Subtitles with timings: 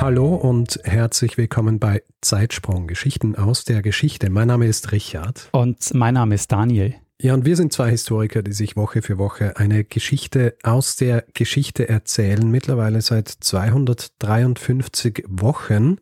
[0.00, 4.30] Hallo und herzlich willkommen bei Zeitsprung Geschichten aus der Geschichte.
[4.30, 5.50] Mein Name ist Richard.
[5.52, 6.94] Und mein Name ist Daniel.
[7.20, 11.26] Ja, und wir sind zwei Historiker, die sich Woche für Woche eine Geschichte aus der
[11.34, 15.98] Geschichte erzählen, mittlerweile seit 253 Wochen.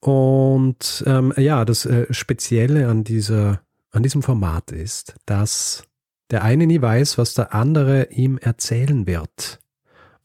[0.00, 3.60] Und ähm, ja, das äh, Spezielle an, dieser,
[3.90, 5.84] an diesem Format ist, dass
[6.30, 9.60] der eine nie weiß, was der andere ihm erzählen wird.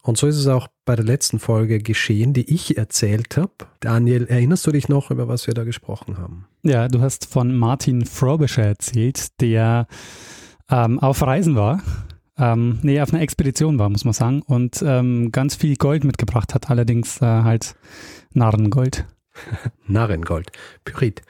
[0.02, 3.52] Und so ist es auch bei der letzten Folge geschehen, die ich erzählt habe.
[3.78, 6.46] Daniel, erinnerst du dich noch, über was wir da gesprochen haben?
[6.64, 9.86] Ja, du hast von Martin Frobisher erzählt, der
[10.68, 11.80] ähm, auf Reisen war.
[12.36, 16.54] Ähm, nee, auf einer Expedition war, muss man sagen, und ähm, ganz viel Gold mitgebracht
[16.54, 17.76] hat, allerdings äh, halt
[18.32, 19.04] Narrengold.
[19.86, 20.50] Narrengold,
[20.84, 21.22] Pyrit.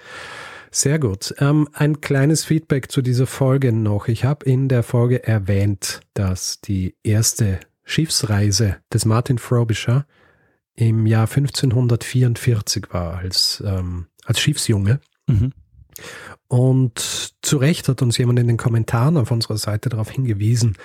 [0.71, 1.35] Sehr gut.
[1.37, 4.09] Ähm, ein kleines Feedback zu dieser Folge noch.
[4.09, 10.07] Ich habe in der Folge erwähnt, dass die erste Schiffsreise des Martin Frobisher
[10.75, 15.01] im Jahr 1544 war als, ähm, als Schiffsjunge.
[15.27, 15.53] Mhm.
[16.49, 20.77] Und zu Recht hat uns jemand in den Kommentaren auf unserer Seite darauf hingewiesen,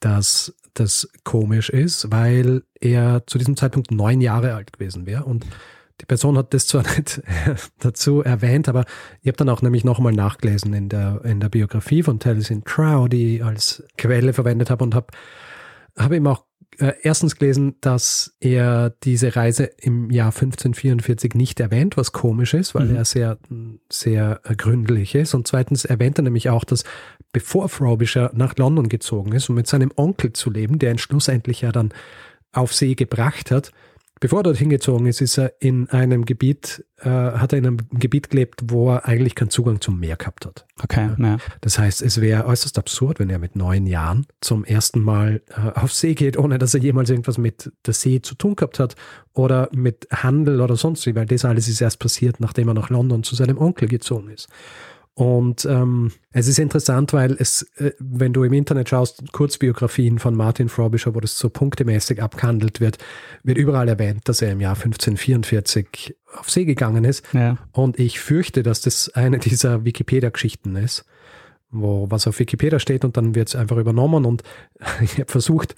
[0.00, 5.24] dass das komisch ist, weil er zu diesem Zeitpunkt neun Jahre alt gewesen wäre.
[5.24, 5.46] Und
[6.00, 7.22] die Person hat das zwar nicht
[7.78, 8.84] dazu erwähnt, aber
[9.20, 13.08] ich habe dann auch nämlich nochmal nachgelesen in der, in der Biografie von Taliesin Trow,
[13.08, 15.06] die ich als Quelle verwendet habe und habe
[15.96, 16.44] hab ihm auch
[16.78, 22.74] äh, erstens gelesen, dass er diese Reise im Jahr 1544 nicht erwähnt, was komisch ist,
[22.74, 22.96] weil mhm.
[22.96, 23.38] er sehr,
[23.88, 25.34] sehr äh, gründlich ist.
[25.34, 26.84] Und zweitens erwähnt er nämlich auch, dass
[27.32, 31.60] bevor Frobisher nach London gezogen ist, um mit seinem Onkel zu leben, der ihn schlussendlich
[31.60, 31.92] ja dann
[32.52, 33.72] auf See gebracht hat,
[34.24, 37.76] Bevor er dorthin gezogen ist, ist er in einem Gebiet, äh, hat er in einem
[37.90, 40.64] Gebiet gelebt, wo er eigentlich keinen Zugang zum Meer gehabt hat.
[40.82, 41.26] Okay, ja.
[41.26, 41.36] ja.
[41.60, 45.78] Das heißt, es wäre äußerst absurd, wenn er mit neun Jahren zum ersten Mal äh,
[45.78, 48.96] auf See geht, ohne dass er jemals irgendwas mit der See zu tun gehabt hat
[49.34, 52.88] oder mit Handel oder sonst wie, weil das alles ist erst passiert, nachdem er nach
[52.88, 54.48] London zu seinem Onkel gezogen ist.
[55.14, 60.34] Und ähm, es ist interessant, weil es, äh, wenn du im Internet schaust, Kurzbiografien von
[60.34, 62.98] Martin Frobisher, wo das so punktemäßig abgehandelt wird,
[63.44, 67.24] wird überall erwähnt, dass er im Jahr 1544 auf See gegangen ist.
[67.32, 67.58] Ja.
[67.70, 71.04] Und ich fürchte, dass das eine dieser Wikipedia-Geschichten ist,
[71.70, 74.42] wo was auf Wikipedia steht und dann wird es einfach übernommen und
[75.00, 75.76] ich habe versucht,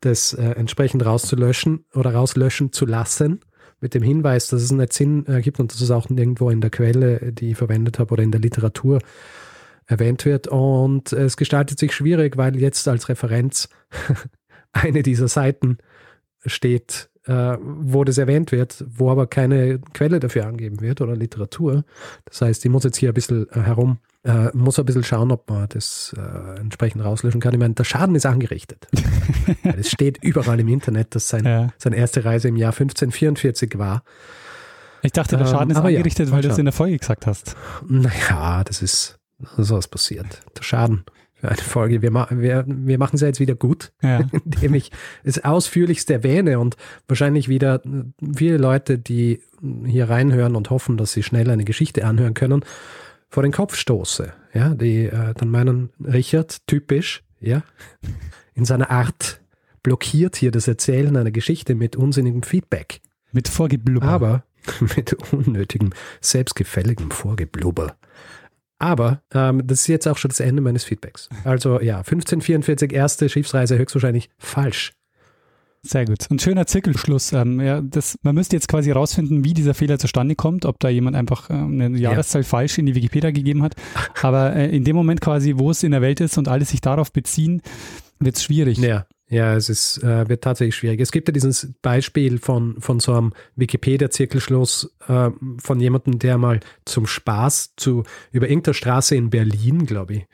[0.00, 3.40] das äh, entsprechend rauszulöschen oder rauslöschen zu lassen
[3.80, 6.70] mit dem Hinweis, dass es nicht Sinn ergibt und dass es auch nirgendwo in der
[6.70, 9.00] Quelle, die ich verwendet habe, oder in der Literatur
[9.86, 10.48] erwähnt wird.
[10.48, 13.68] Und es gestaltet sich schwierig, weil jetzt als Referenz
[14.72, 15.78] eine dieser Seiten
[16.44, 21.84] steht, wo das erwähnt wird, wo aber keine Quelle dafür angeben wird oder Literatur.
[22.24, 25.30] Das heißt, ich muss jetzt hier ein bisschen äh, herum äh, muss ein bisschen schauen,
[25.30, 27.54] ob man das äh, entsprechend rauslöschen kann.
[27.54, 28.88] Ich meine, der Schaden ist angerichtet.
[29.62, 31.68] es steht überall im Internet, dass sein, ja.
[31.78, 34.02] seine erste Reise im Jahr 1544 war.
[35.02, 37.26] Ich dachte, der Schaden ähm, ist angerichtet, ja, weil du es in der Folge gesagt
[37.26, 37.56] hast.
[37.86, 39.18] Naja, das ist
[39.56, 40.42] sowas passiert.
[40.56, 41.04] Der Schaden
[41.40, 42.02] für eine Folge.
[42.02, 44.20] Wir, ma wir, wir machen es ja jetzt wieder gut, ja.
[44.44, 44.90] indem ich
[45.24, 46.76] es ausführlichst erwähne und
[47.06, 47.82] wahrscheinlich wieder
[48.36, 49.40] viele Leute, die
[49.86, 52.64] hier reinhören und hoffen, dass sie schnell eine Geschichte anhören können,
[53.28, 54.32] vor den Kopf stoße.
[54.54, 57.62] Ja, die äh, dann meinen, Richard, typisch, ja,
[58.54, 59.40] in seiner Art
[59.82, 63.00] blockiert hier das Erzählen einer Geschichte mit unsinnigem Feedback.
[63.32, 64.08] Mit Vorgeblubber.
[64.08, 64.44] Aber
[64.96, 67.96] mit unnötigem, selbstgefälligem Vorgeblubber.
[68.78, 71.28] Aber ähm, das ist jetzt auch schon das Ende meines Feedbacks.
[71.44, 74.92] Also ja, 1544 erste Schiffsreise höchstwahrscheinlich falsch.
[75.82, 76.30] Sehr gut.
[76.30, 77.32] Ein schöner Zirkelschluss.
[77.32, 80.88] Ähm, ja, das, man müsste jetzt quasi rausfinden, wie dieser Fehler zustande kommt, ob da
[80.88, 82.48] jemand einfach ähm, eine Jahreszahl ja.
[82.48, 83.74] falsch in die Wikipedia gegeben hat.
[84.22, 86.80] Aber äh, in dem Moment quasi, wo es in der Welt ist und alle sich
[86.80, 87.62] darauf beziehen,
[88.18, 88.78] wird es schwierig.
[88.78, 89.06] Ja.
[89.30, 91.00] Ja, es ist, äh, wird tatsächlich schwierig.
[91.00, 96.60] Es gibt ja dieses Beispiel von, von so einem Wikipedia-Zirkelschluss äh, von jemandem, der mal
[96.86, 100.26] zum Spaß zu, über irgendeine Straße in Berlin, glaube ich,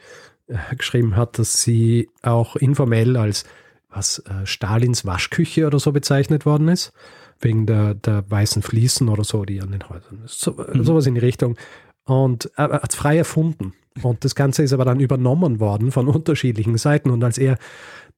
[0.46, 3.44] äh, geschrieben hat, dass sie auch informell als
[3.91, 6.93] was äh, Stalins Waschküche oder so bezeichnet worden ist,
[7.41, 10.85] wegen der, der weißen Fliesen oder so, die an den Häusern, so, mhm.
[10.85, 11.56] sowas in die Richtung.
[12.05, 13.73] Und er hat es frei erfunden.
[14.03, 17.11] Und das Ganze ist aber dann übernommen worden von unterschiedlichen Seiten.
[17.11, 17.59] Und als er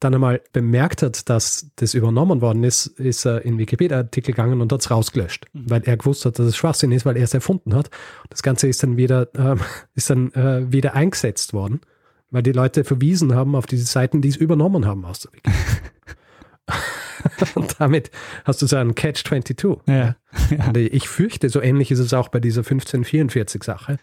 [0.01, 4.73] dann einmal bemerkt hat, dass das übernommen worden ist, ist er in Wikipedia-Artikel gegangen und
[4.73, 5.71] hat es rausgelöscht, mhm.
[5.71, 7.91] weil er gewusst hat, dass es Schwachsinn ist, weil er es erfunden hat.
[8.29, 9.61] Das Ganze ist dann wieder, ähm,
[9.95, 11.81] ist dann äh, wieder eingesetzt worden,
[12.31, 15.63] weil die Leute verwiesen haben auf diese Seiten, die es übernommen haben aus der Wikipedia.
[17.55, 18.11] und damit
[18.45, 19.81] hast du so einen Catch-22.
[19.87, 20.17] Ja.
[20.51, 20.73] ja.
[20.77, 23.99] Ich fürchte, so ähnlich ist es auch bei dieser 1544-Sache.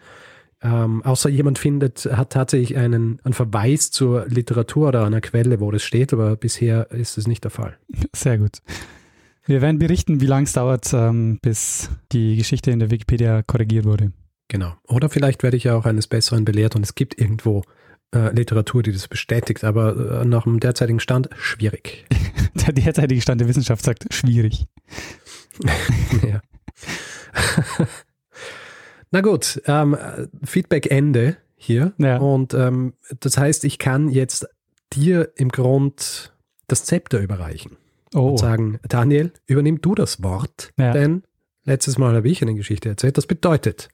[0.62, 5.70] Ähm, außer jemand findet, hat tatsächlich einen, einen Verweis zur Literatur oder einer Quelle, wo
[5.70, 7.76] das steht, aber bisher ist es nicht der Fall.
[8.14, 8.62] Sehr gut.
[9.44, 13.84] Wir werden berichten, wie lange es dauert, ähm, bis die Geschichte in der Wikipedia korrigiert
[13.84, 14.12] wurde.
[14.48, 14.72] Genau.
[14.88, 17.62] Oder vielleicht werde ich ja auch eines Besseren belehrt und es gibt irgendwo
[18.14, 22.06] äh, Literatur, die das bestätigt, aber äh, nach dem derzeitigen Stand schwierig.
[22.54, 24.66] der derzeitige Stand der Wissenschaft sagt schwierig.
[26.26, 26.40] ja.
[29.10, 29.96] Na gut, ähm,
[30.44, 31.92] Feedback Ende hier.
[31.98, 32.18] Ja.
[32.18, 34.46] Und ähm, das heißt, ich kann jetzt
[34.92, 36.32] dir im Grund
[36.66, 37.76] das Zepter überreichen.
[38.14, 38.30] Oh.
[38.30, 40.92] Und sagen, Daniel, übernimm du das Wort, Ja.
[40.92, 41.24] denn
[41.64, 43.18] letztes Mal habe ich eine Geschichte erzählt.
[43.18, 43.88] Das bedeutet,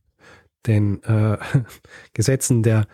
[0.66, 1.38] den äh,
[2.12, 2.86] Gesetzen der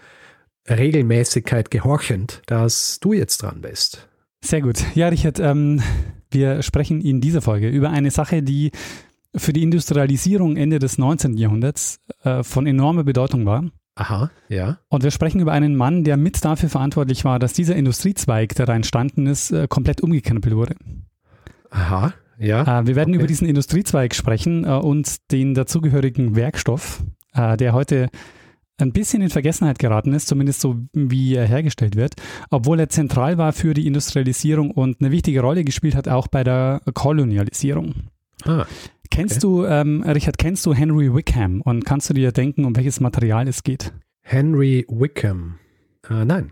[0.69, 4.09] Regelmäßigkeit gehorchend, dass du jetzt dran bist.
[4.43, 4.79] Sehr gut.
[4.95, 5.83] Ja, Richard, ähm,
[6.31, 8.71] wir sprechen in dieser Folge über eine Sache, die
[9.35, 11.37] für die Industrialisierung Ende des 19.
[11.37, 13.65] Jahrhunderts äh, von enormer Bedeutung war.
[13.95, 14.79] Aha, ja.
[14.89, 18.67] Und wir sprechen über einen Mann, der mit dafür verantwortlich war, dass dieser Industriezweig, der
[18.67, 20.77] da entstanden ist, äh, komplett umgekrempelt wurde.
[21.71, 22.81] Aha, ja.
[22.81, 23.19] Äh, wir werden Okay.
[23.19, 27.03] über diesen Industriezweig sprechen äh, und den dazugehörigen Werkstoff,
[27.33, 28.09] äh, der heute
[28.78, 32.14] ein bisschen in Vergessenheit geraten ist, zumindest so wie er hergestellt wird,
[32.50, 36.44] obwohl er zentral war für die Industrialisierung und eine wichtige Rolle gespielt hat, auch bei
[36.44, 37.94] der Kolonialisierung.
[38.44, 38.67] Ah,
[39.11, 43.00] Kennst du, ähm, Richard, kennst du Henry Wickham und kannst du dir denken, um welches
[43.00, 43.93] Material es geht?
[44.23, 45.58] Henry Wickham.
[46.08, 46.50] Äh, nein.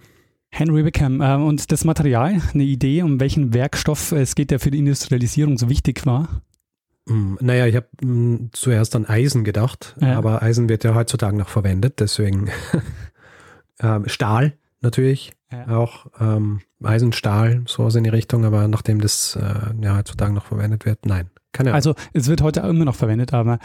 [0.51, 4.71] Henry Wickham äh, und das Material, eine Idee, um welchen Werkstoff es geht, der für
[4.71, 6.43] die Industrialisierung so wichtig war?
[7.09, 10.17] Hm, Naja, ich habe hm, zuerst an Eisen gedacht, Ja.
[10.17, 12.51] aber Eisen wird ja heutzutage noch verwendet, deswegen
[13.81, 15.69] ähm, Stahl natürlich Ja.
[15.77, 16.07] auch.
[16.21, 20.85] Ähm, Eisen, Stahl, sowas in die Richtung, aber nachdem das äh, ja heutzutage noch verwendet
[20.87, 21.31] wird, nein.
[21.53, 21.77] Keine Ahnung.
[21.77, 23.59] Also es wird heute immer noch verwendet, aber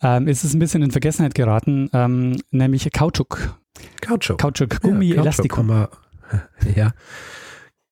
[0.00, 3.58] ähm, es ist ein bisschen in Vergessenheit geraten, ähm, nämlich Kautschuk.
[4.00, 4.38] Kautschuk.
[4.38, 5.86] Kautschuk, Ja, Gummi, Kautschuk Elastikum.
[6.76, 6.92] Ja.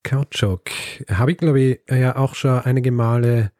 [0.02, 0.62] Kautschuk.
[1.10, 3.50] Habe ich, glaube ich, ja auch schon einige Male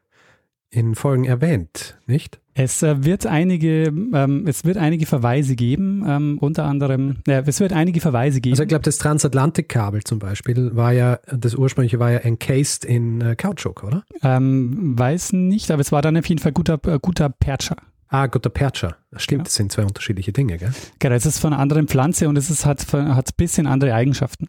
[0.71, 2.39] in Folgen erwähnt, nicht?
[2.55, 7.59] Es äh, wird einige, ähm, es wird einige Verweise geben, ähm, unter anderem, ja, es
[7.61, 8.53] wird einige Verweise geben.
[8.55, 13.21] Also ich glaube, das Transatlantikkabel zum Beispiel war ja, das ursprüngliche war ja encased in
[13.21, 14.05] äh, Kautschuk, oder?
[14.23, 17.77] ähm, weiß nicht, aber es war dann auf jeden Fall guter, äh, guter Percher.
[18.09, 18.97] Ah, guter Percher.
[19.17, 19.45] Stimmt, Ja.
[19.45, 20.73] das sind zwei unterschiedliche Dinge, gell?
[20.99, 23.95] Genau, es ist von einer anderen Pflanze und es ist, hat, hat ein bisschen andere
[23.95, 24.49] Eigenschaften.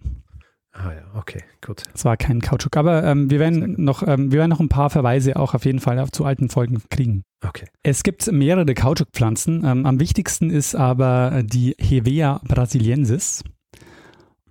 [0.73, 1.83] Ah ja, okay, gut.
[1.93, 4.89] Es war kein Kautschuk, aber ähm, wir, werden noch, ähm, wir werden noch ein paar
[4.89, 7.23] Verweise auch auf jeden Fall auf, zu alten Folgen kriegen.
[7.45, 7.65] Okay.
[7.83, 9.65] Es gibt mehrere Kautschukpflanzen.
[9.65, 13.43] Ähm, am wichtigsten ist aber die Hevea brasiliensis.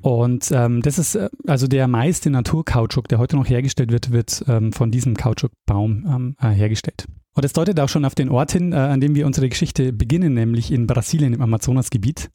[0.03, 4.45] Und ähm, das ist äh, also der meiste Naturkautschuk, der heute noch hergestellt wird, wird
[4.49, 7.07] ähm, von diesem Kautschukbaum ähm, äh, hergestellt.
[7.35, 9.93] Und das deutet auch schon auf den Ort hin, äh, an dem wir unsere Geschichte
[9.93, 12.31] beginnen, nämlich in Brasilien im Amazonasgebiet.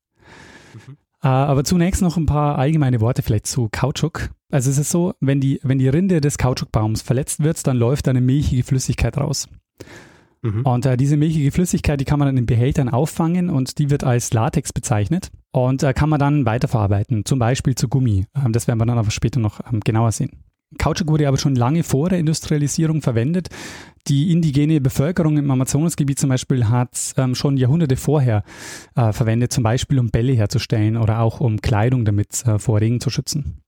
[1.25, 4.30] Äh, aber zunächst noch ein paar allgemeine Worte vielleicht zu Kautschuk.
[4.51, 8.07] Also es ist so, wenn die, wenn die Rinde des Kautschukbaums verletzt wird, dann läuft
[8.07, 9.50] eine milchige Flüssigkeit raus.
[10.44, 10.62] Mhm.
[10.62, 14.03] Und äh, diese milchige Flüssigkeit, die kann man dann in Behältern auffangen und die wird
[14.03, 18.27] als Latex bezeichnet und äh, kann man dann weiterverarbeiten, zum Beispiel zu Gummi.
[18.36, 20.44] Ähm, das werden wir dann aber später noch ähm, genauer sehen.
[20.77, 23.50] Kautschuk wurde aber schon lange vor der Industrialisierung verwendet.
[24.08, 28.44] Die indigene Bevölkerung im Amazonasgebiet zum Beispiel hat ähm, schon Jahrhunderte vorher
[28.96, 33.00] äh, verwendet, zum Beispiel um Bälle herzustellen oder auch um Kleidung damit äh, vor Regen
[33.00, 33.62] zu schützen.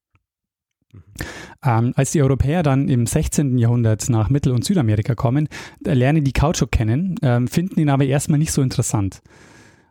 [1.66, 3.58] Ähm, als die Europäer dann im 16.
[3.58, 5.48] Jahrhundert nach Mittel- und Südamerika kommen,
[5.82, 9.22] da lernen die Kautschuk kennen, ähm, finden ihn aber erstmal nicht so interessant.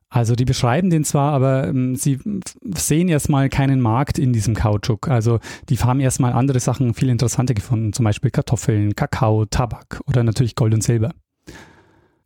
[0.08, 2.18] Also die beschreiben den zwar, aber ähm, sie
[2.74, 5.08] sehen erstmal keinen Markt in diesem Kautschuk.
[5.08, 10.22] Also die haben erstmal andere Sachen viel interessanter gefunden, zum Beispiel Kartoffeln, Kakao, Tabak oder
[10.22, 11.12] natürlich Gold und Silber.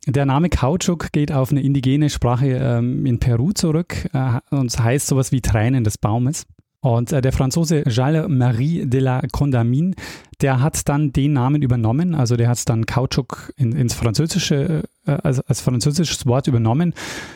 [0.07, 5.07] Der Name Kautschuk geht auf eine indigene Sprache ähm, in Peru zurück äh, und heißt
[5.07, 6.47] sowas wie Tränen des Baumes.
[6.83, 9.93] Und äh, der Franzose Charles-Marie de la Condamine,
[10.41, 15.11] der hat dann den Namen übernommen, also der hat dann Kautschuk in, ins Französische, äh,
[15.11, 16.93] als, als französisches Wort übernommen,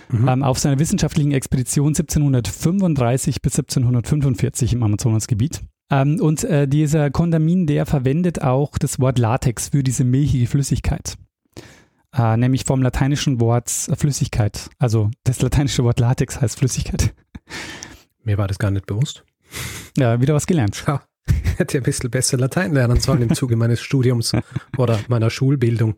[0.09, 0.27] Mhm.
[0.27, 5.61] ähm, auf seiner wissenschaftlichen Expedition 1735 bis 1745 im Amazonasgebiet.
[5.91, 11.15] Ähm, und äh, dieser Condamin, der verwendet auch das Wort Latex für diese milchige Flüssigkeit.
[12.17, 14.69] Äh, nämlich vom lateinischen Wort Flüssigkeit.
[14.79, 17.13] Also das lateinische Wort Latex heißt Flüssigkeit.
[18.23, 19.23] Mir war das gar nicht bewusst.
[19.97, 20.83] Ja, wieder was gelernt.
[20.88, 21.01] Ja.
[21.27, 24.33] Ich hätte ein bisschen besser Latein lernen sollen im Zuge meines Studiums
[24.77, 25.95] oder meiner Schulbildung.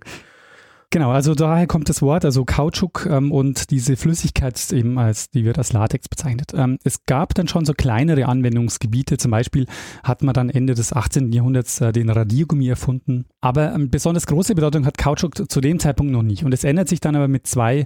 [0.89, 5.43] Genau, also daher kommt das Wort, also Kautschuk ähm, und diese Flüssigkeit eben als, die
[5.43, 6.53] wird als Latex bezeichnet.
[6.53, 9.65] Ähm, es gab dann schon so kleinere Anwendungsgebiete, zum Beispiel
[10.03, 11.33] hat man dann Ende des 18.
[11.33, 13.25] Jahrhunderts äh, den Radiergummi erfunden.
[13.41, 16.45] Aber ähm, besonders große Bedeutung hat Kautschuk zu dem Zeitpunkt noch nicht.
[16.45, 17.85] Und es ändert sich dann aber mit zwei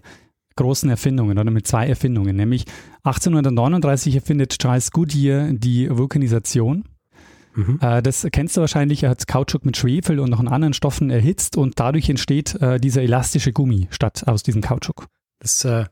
[0.61, 2.65] großen Erfindungen oder mit zwei Erfindungen, nämlich
[3.03, 6.85] 1839 erfindet Charles Goodyear die Vulkanisation.
[7.55, 7.79] Mhm.
[7.81, 11.57] Äh, das kennst du wahrscheinlich, er hat Kautschuk mit Schwefel und noch anderen Stoffen erhitzt
[11.57, 15.07] und dadurch entsteht äh, dieser elastische Gummi statt aus diesem Kautschuk.
[15.39, 15.85] Das, äh,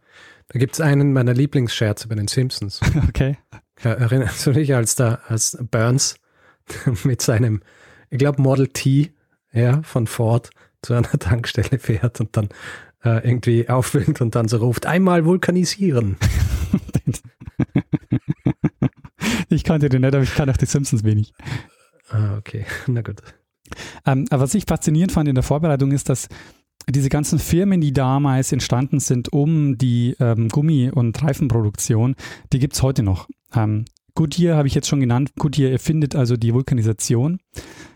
[0.47, 2.79] da gibt es einen meiner Lieblingsscherze bei den Simpsons.
[3.07, 3.37] okay.
[3.81, 6.15] Erinnerst du dich, als, da, als Burns
[7.03, 7.61] mit seinem,
[8.09, 9.11] ich glaube, Model T
[9.51, 12.49] ja, von Ford zu einer Tankstelle fährt und dann
[13.03, 16.17] äh, irgendwie auffüllt und dann so ruft, einmal vulkanisieren.
[19.49, 21.33] ich kannte den nicht, aber ich kann auch die Simpsons wenig.
[22.09, 23.21] Ah, okay, na gut.
[24.05, 26.27] Ähm, aber was ich faszinierend fand in der Vorbereitung ist, dass
[26.87, 32.15] diese ganzen Firmen, die damals entstanden sind, um die ähm, Gummi- und Reifenproduktion,
[32.51, 33.29] die gibt es heute noch.
[33.53, 35.31] Ähm, Goodyear habe ich jetzt schon genannt.
[35.37, 37.39] Goodyear erfindet also die Vulkanisation,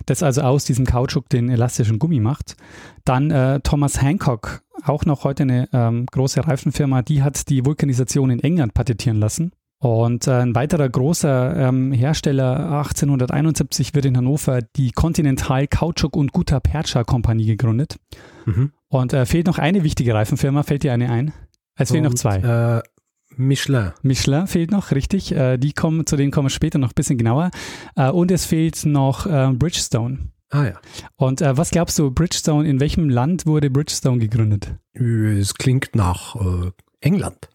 [0.06, 2.56] das also aus diesem Kautschuk den elastischen Gummi macht.
[3.04, 8.30] Dann äh, Thomas Hancock, auch noch heute eine ähm, große Reifenfirma, die hat die Vulkanisation
[8.30, 9.52] in England patentieren lassen.
[9.80, 16.32] Und äh, ein weiterer großer ähm, Hersteller 1871 wird in Hannover die Continental Kautschuk und
[16.32, 17.98] Guta Percha Kompanie gegründet.
[18.46, 18.72] Mhm.
[18.88, 21.34] Und äh, fehlt noch eine wichtige Reifenfirma, fällt dir eine ein?
[21.76, 22.38] Es fehlen noch zwei.
[22.38, 22.82] Äh,
[23.36, 23.92] Michelin.
[24.04, 25.34] Michelin fehlt noch, richtig.
[25.34, 27.52] Äh, die kommen, zu denen kommen wir später noch ein bisschen genauer.
[27.96, 30.20] Äh, und es fehlt noch äh, Bridgestone.
[30.54, 30.74] Ah ja.
[31.16, 34.76] Und äh, was glaubst du, Bridgestone, in welchem Land wurde Bridgestone gegründet?
[34.94, 37.50] Es klingt nach äh, England.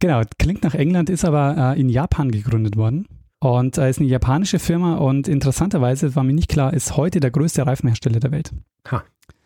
[0.00, 3.06] Genau, klingt nach England, ist aber äh, in Japan gegründet worden.
[3.40, 7.30] Und äh, ist eine japanische Firma und interessanterweise, war mir nicht klar, ist heute der
[7.30, 8.52] größte Reifenhersteller der Welt.
[8.90, 9.02] Ha,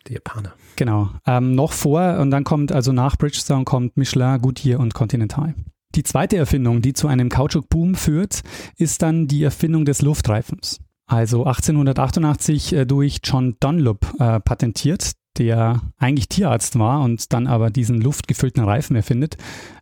[0.09, 0.55] die Japaner.
[0.75, 1.11] Genau.
[1.27, 5.55] Ähm, noch vor und dann kommt, also nach Bridgestone kommt Michelin, Goodyear und Continental.
[5.95, 8.43] Die zweite Erfindung, die zu einem Kautschuk-Boom führt,
[8.77, 10.81] ist dann die Erfindung des Luftreifens.
[11.07, 17.71] Also 1888 äh, durch John Dunlop äh, patentiert der eigentlich Tierarzt war und dann aber
[17.71, 19.37] diesen luftgefüllten Reifen erfindet.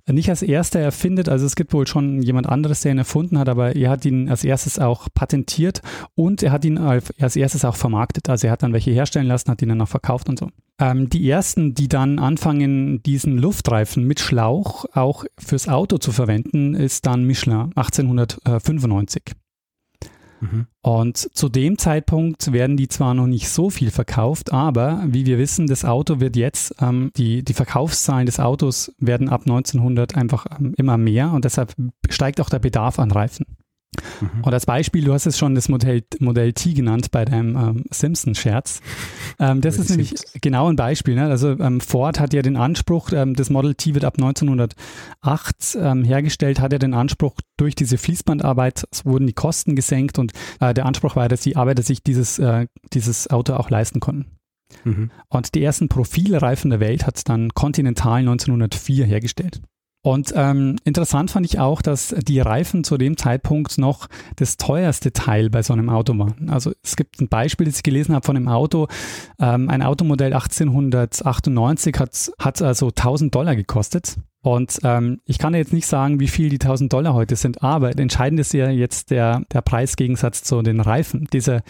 [0.07, 3.49] Nicht als erster erfindet, also es gibt wohl schon jemand anderes, der ihn erfunden hat,
[3.49, 5.81] aber er hat ihn als erstes auch patentiert
[6.14, 8.28] und er hat ihn als erstes auch vermarktet.
[8.28, 10.49] Also er hat dann welche herstellen lassen, hat ihn dann auch verkauft und so.
[10.78, 16.75] Ähm, die ersten, die dann anfangen, diesen Luftreifen mit Schlauch auch fürs Auto zu verwenden,
[16.75, 19.23] ist dann Michelin 1895.
[20.41, 20.67] Mhm.
[20.83, 25.38] Und zu dem Zeitpunkt werden die zwar noch nicht so viel verkauft, aber wie wir
[25.38, 30.47] wissen, das Auto wird jetzt, ähm, die, die Verkaufszahlen des Autos werden ab 1900 einfach
[30.59, 31.75] ähm, immer mehr und deshalb
[32.11, 33.47] steigt auch der Bedarf an Reifen.
[34.20, 34.42] Mhm.
[34.42, 37.84] Und als Beispiel, du hast es schon das Modell, Modell T genannt bei deinem ähm,
[37.90, 38.80] Simpson-Scherz.
[39.38, 40.32] Ähm, das ist nämlich Simpsons.
[40.40, 41.14] genau ein Beispiel.
[41.14, 41.26] Ne?
[41.26, 46.04] Also ähm, Ford hat ja den Anspruch, ähm, das Model T wird ab 1908 ähm,
[46.04, 50.86] hergestellt, hat ja den Anspruch, durch diese Fließbandarbeit wurden die Kosten gesenkt und äh, der
[50.86, 54.26] Anspruch war, dass die Arbeiter sich dieses, äh, dieses Auto auch leisten konnten.
[54.84, 55.10] Mhm.
[55.28, 59.60] Und die ersten Profilreifen der Welt hat dann Continental 1904 hergestellt.
[60.04, 64.06] Und ähm, interessant fand ich auch, dass die Reifen zu dem Zeitpunkt noch
[64.37, 66.50] das teuerste Teil bei so einem Auto waren.
[66.50, 68.87] Also es gibt ein Beispiel, das ich gelesen habe von einem Auto.
[69.40, 74.18] Ähm, ein Automodell 1898 hat, hat also 1000 Dollar gekostet.
[74.42, 77.99] Und ähm, ich kann jetzt nicht sagen, wie viel die 1000 Dollar heute sind, aber
[77.99, 81.28] entscheidend ist ja jetzt der, der Preisgegensatz zu den Reifen.
[81.32, 81.62] Dieser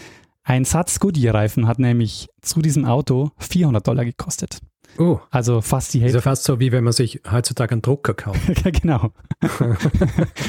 [0.43, 4.59] ein Satz Goodyear-Reifen hat nämlich zu diesem Auto 400 Dollar gekostet.
[4.99, 5.19] Oh.
[5.31, 6.19] Also fast die Hälfte.
[6.19, 8.41] Ist ja fast so, wie wenn man sich heutzutage einen Drucker kauft.
[8.65, 9.13] ja, genau.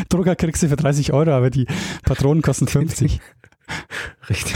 [0.10, 1.68] Drucker kriegst du für 30 Euro, aber die
[2.04, 3.20] Patronen kosten 50.
[4.30, 4.56] Richtig.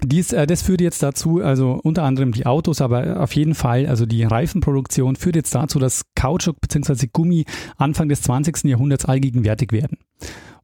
[0.00, 3.86] Dies, äh, das führt jetzt dazu, also unter anderem die Autos, aber auf jeden Fall,
[3.86, 7.08] also die Reifenproduktion führt jetzt dazu, dass Kautschuk bzw.
[7.12, 8.64] Gummi Anfang des 20.
[8.64, 9.98] Jahrhunderts allgegenwärtig werden.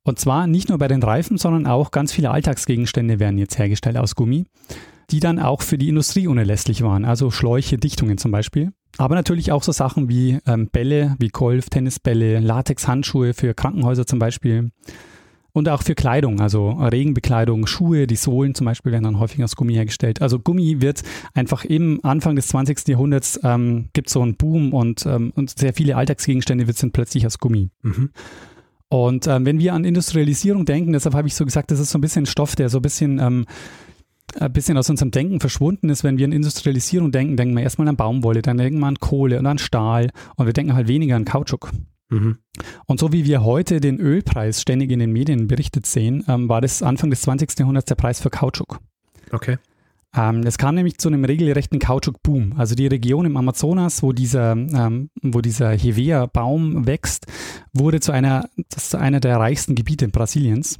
[0.04, 3.96] Und zwar nicht nur bei den Reifen, sondern auch ganz viele Alltagsgegenstände werden jetzt hergestellt
[3.96, 4.44] aus Gummi
[5.10, 8.72] die dann auch für die Industrie unerlässlich waren, also Schläuche, Dichtungen zum Beispiel.
[8.96, 14.18] Aber natürlich auch so Sachen wie ähm, Bälle, wie Golf, Tennisbälle, Latex-Handschuhe für Krankenhäuser zum
[14.18, 14.70] Beispiel.
[15.52, 19.54] Und auch für Kleidung, also Regenbekleidung, Schuhe, die Sohlen zum Beispiel werden dann häufig aus
[19.54, 20.20] Gummi hergestellt.
[20.20, 22.88] Also Gummi wird einfach im Anfang des 20.
[22.88, 27.38] Jahrhunderts ähm, gibt so einen Boom und, ähm, und sehr viele Alltagsgegenstände sind plötzlich aus
[27.38, 27.70] Gummi.
[27.82, 28.10] Mhm.
[28.88, 31.98] Und ähm, wenn wir an Industrialisierung denken, deshalb habe ich so gesagt, das ist so
[31.98, 33.46] ein bisschen Stoff, der so ein bisschen ähm,
[34.38, 37.88] ein bisschen aus unserem Denken verschwunden ist, wenn wir an Industrialisierung denken, denken wir erstmal
[37.88, 41.16] an Baumwolle, dann denken wir an Kohle und an Stahl und wir denken halt weniger
[41.16, 41.70] an Kautschuk.
[42.10, 42.38] Mhm.
[42.86, 46.60] Und so wie wir heute den Ölpreis ständig in den Medien berichtet sehen, ähm, war
[46.60, 47.58] das Anfang des 20.
[47.58, 48.80] Jahrhunderts der Preis für Kautschuk.
[49.32, 49.58] Okay.
[50.16, 52.54] Ähm, es kam nämlich zu einem regelrechten Kautschuk-Boom.
[52.56, 57.26] Also die Region im Amazonas, wo dieser, ähm, wo dieser Hevea-Baum wächst,
[57.72, 60.78] wurde zu einer, ist einer der reichsten Gebiete Brasiliens.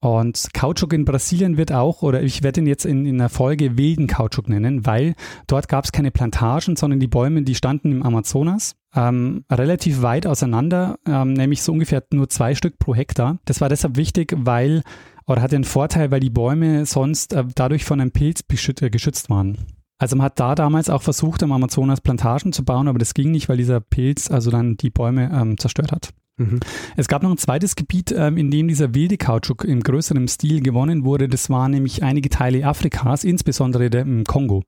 [0.00, 3.76] Und Kautschuk in Brasilien wird auch, oder ich werde ihn jetzt in, in der Folge
[3.76, 5.14] wilden Kautschuk nennen, weil
[5.46, 10.26] dort gab es keine Plantagen, sondern die Bäume, die standen im Amazonas ähm, relativ weit
[10.26, 13.38] auseinander, ähm, nämlich so ungefähr nur zwei Stück pro Hektar.
[13.44, 14.82] Das war deshalb wichtig, weil,
[15.26, 18.42] oder hatte einen Vorteil, weil die Bäume sonst äh, dadurch von einem Pilz
[18.80, 19.58] äh, geschützt waren.
[19.98, 23.32] Also man hat da damals auch versucht, im Amazonas Plantagen zu bauen, aber das ging
[23.32, 26.14] nicht, weil dieser Pilz also dann die Bäume ähm, zerstört hat.
[26.40, 26.58] Mhm.
[26.96, 30.62] Es gab noch ein zweites Gebiet, ähm, in dem dieser wilde Kautschuk im größeren Stil
[30.62, 31.28] gewonnen wurde.
[31.28, 34.64] Das waren nämlich einige Teile Afrikas, insbesondere der, im Kongo.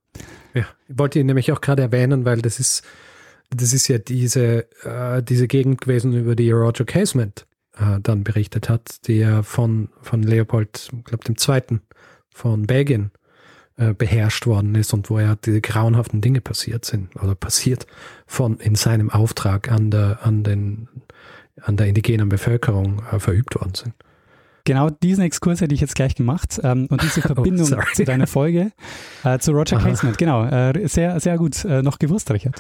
[0.53, 2.83] Ja, ich wollte ihn nämlich auch gerade erwähnen, weil das ist,
[3.49, 7.47] das ist ja diese, äh, diese Gegend gewesen, über die Roger Casement
[7.79, 11.81] äh, dann berichtet hat, die ja von, von Leopold, glaube, dem Zweiten
[12.35, 13.13] von Belgien
[13.79, 17.87] äh, beherrscht worden ist und wo ja diese grauenhaften Dinge passiert sind oder passiert
[18.27, 20.89] von in seinem Auftrag an der an den
[21.61, 23.95] an der indigenen Bevölkerung äh, verübt worden sind.
[24.65, 28.05] Genau diesen Exkurs hätte ich jetzt gleich gemacht ähm, und diese oh, Verbindung oh, zu
[28.05, 28.73] deiner Folge
[29.25, 29.79] äh, zu Roger.
[29.79, 32.55] Casement, genau, äh, sehr, sehr gut äh, noch gewusst, Richard.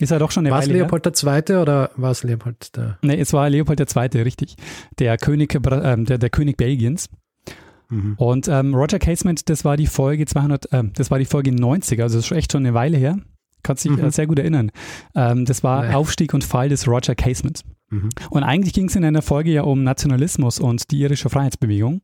[0.00, 1.56] Ist ja doch schon eine War es Leopold II.
[1.56, 2.98] oder war es Leopold der?
[3.02, 4.56] Nee, es war Leopold II., richtig.
[4.98, 7.08] Der König, äh, der, der König Belgiens.
[7.88, 8.14] Mhm.
[8.16, 12.02] Und ähm, Roger Casement, das war die Folge 200, äh, das war die Folge 90,
[12.02, 13.18] also das ist echt schon eine Weile her.
[13.62, 14.10] Kannst dich äh, mhm.
[14.10, 14.72] sehr gut erinnern.
[15.14, 15.96] Ähm, das war ja.
[15.96, 17.62] Aufstieg und Fall des Roger Casement.
[17.94, 18.08] Mhm.
[18.30, 22.02] Und eigentlich ging es in einer Folge ja um Nationalismus und die irische Freiheitsbewegung.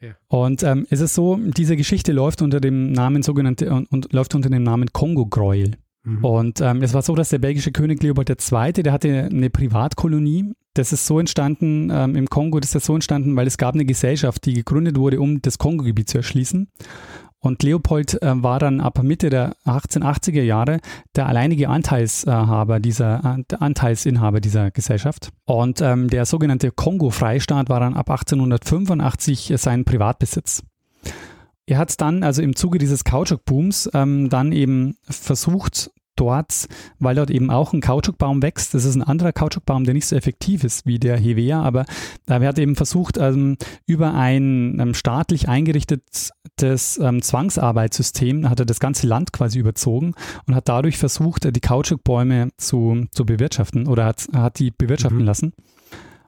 [0.00, 0.12] Ja.
[0.28, 4.34] Und ähm, es ist so, diese Geschichte läuft unter dem Namen sogenannte und, und läuft
[4.34, 5.72] unter dem Namen Kongo-Gräuel.
[6.04, 6.24] Mhm.
[6.24, 10.52] Und ähm, es war so, dass der belgische König Leopold II., der hatte eine Privatkolonie.
[10.74, 13.84] Das ist so entstanden, ähm, im Kongo, das ist so entstanden, weil es gab eine
[13.84, 16.68] Gesellschaft, die gegründet wurde, um das Kongo-Gebiet zu erschließen.
[17.44, 20.80] Und Leopold äh, war dann ab Mitte der 1880er Jahre
[21.14, 25.28] der alleinige Anteilshaber dieser, Anteilsinhaber dieser Gesellschaft.
[25.44, 30.62] Und ähm, der sogenannte Kongo-Freistaat war dann ab 1885 sein Privatbesitz.
[31.66, 36.66] Er hat dann also im Zuge dieses Kautschuk-Booms ähm, dann eben versucht, dort,
[36.98, 38.74] weil dort eben auch ein Kautschukbaum wächst.
[38.74, 41.84] Das ist ein anderer Kautschukbaum, der nicht so effektiv ist wie der Hevea, aber
[42.26, 46.32] er hat eben versucht, ähm, über ein ähm, staatlich eingerichtetes
[47.00, 50.14] ähm, Zwangsarbeitssystem, hat er das ganze Land quasi überzogen
[50.46, 55.26] und hat dadurch versucht, die Kautschukbäume zu, zu bewirtschaften oder hat, hat die bewirtschaften mhm.
[55.26, 55.52] lassen.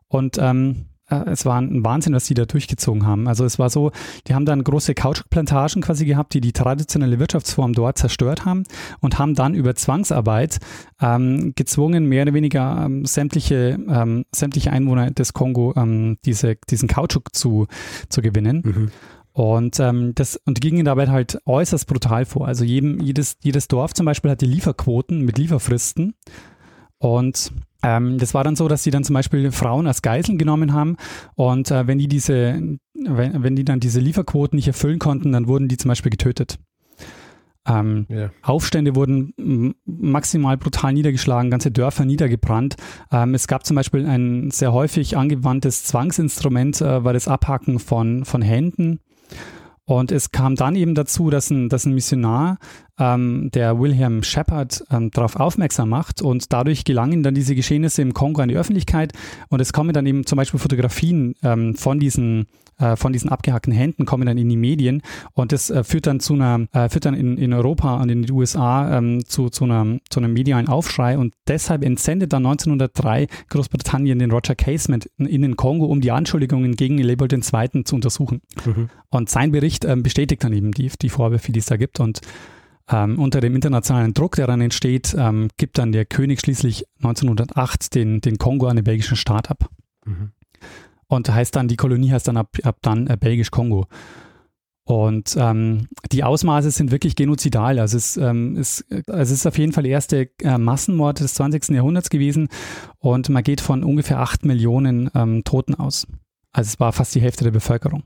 [0.08, 3.28] Und ähm, äh, es war ein Wahnsinn, was die da durchgezogen haben.
[3.28, 3.92] Also es war so,
[4.26, 8.64] die haben dann große Kautschukplantagen quasi gehabt, die die traditionelle Wirtschaftsform dort zerstört haben
[9.00, 10.58] und haben dann über Zwangsarbeit
[11.00, 16.88] ähm, gezwungen, mehr oder weniger ähm, sämtliche, ähm, sämtliche Einwohner des Kongo ähm, diese, diesen
[16.88, 17.66] Kautschuk zu,
[18.08, 18.62] zu gewinnen.
[18.64, 18.90] Mhm.
[19.32, 22.48] Und ähm, das und gingen dabei halt äußerst brutal vor.
[22.48, 26.14] Also jedem, jedes, jedes Dorf zum Beispiel hatte Lieferquoten mit Lieferfristen.
[26.98, 30.72] Und ähm, das war dann so, dass sie dann zum Beispiel Frauen als Geiseln genommen
[30.72, 30.96] haben
[31.34, 35.46] und äh, wenn die diese, wenn, wenn die dann diese Lieferquoten nicht erfüllen konnten, dann
[35.46, 36.58] wurden die zum Beispiel getötet.
[37.68, 38.30] Ähm, yeah.
[38.42, 42.76] Aufstände wurden maximal brutal niedergeschlagen, ganze Dörfer niedergebrannt.
[43.10, 48.24] Ähm, es gab zum Beispiel ein sehr häufig angewandtes Zwangsinstrument, äh, war das Abhacken von,
[48.24, 49.00] von Händen.
[49.84, 52.58] Und es kam dann eben dazu, dass ein, dass ein Missionar,
[52.98, 58.14] ähm, der William Shepard, ähm, darauf aufmerksam macht und dadurch gelangen dann diese Geschehnisse im
[58.14, 59.12] Kongo an die Öffentlichkeit
[59.48, 62.46] und es kommen dann eben zum Beispiel Fotografien ähm, von diesen
[62.78, 66.20] äh, von diesen abgehackten Händen kommen dann in die Medien und das äh, führt dann
[66.20, 69.64] zu einer, äh, führt dann in, in Europa und in den USA ähm, zu, zu,
[69.64, 75.42] einer, zu einem medialen Aufschrei und deshalb entsendet dann 1903 Großbritannien den Roger Casement in
[75.42, 77.84] den Kongo, um die Anschuldigungen gegen Leopold II.
[77.84, 78.42] zu untersuchen.
[78.64, 78.90] Mhm.
[79.08, 82.20] Und sein Bericht ähm, bestätigt dann eben die, die Vorwürfe, die es da gibt und
[82.90, 87.94] ähm, unter dem internationalen Druck, der dann entsteht, ähm, gibt dann der König schließlich 1908
[87.94, 89.68] den, den Kongo an den belgischen Staat ab.
[90.04, 90.32] Mhm.
[91.08, 93.86] Und heißt dann, die Kolonie heißt dann ab, ab dann äh, Belgisch-Kongo.
[94.84, 97.80] Und ähm, die Ausmaße sind wirklich genozidal.
[97.80, 101.34] Also es, ähm, es, also es ist auf jeden Fall der erste äh, Massenmord des
[101.34, 101.70] 20.
[101.70, 102.48] Jahrhunderts gewesen
[103.00, 106.06] und man geht von ungefähr acht Millionen ähm, Toten aus.
[106.52, 108.04] Also es war fast die Hälfte der Bevölkerung.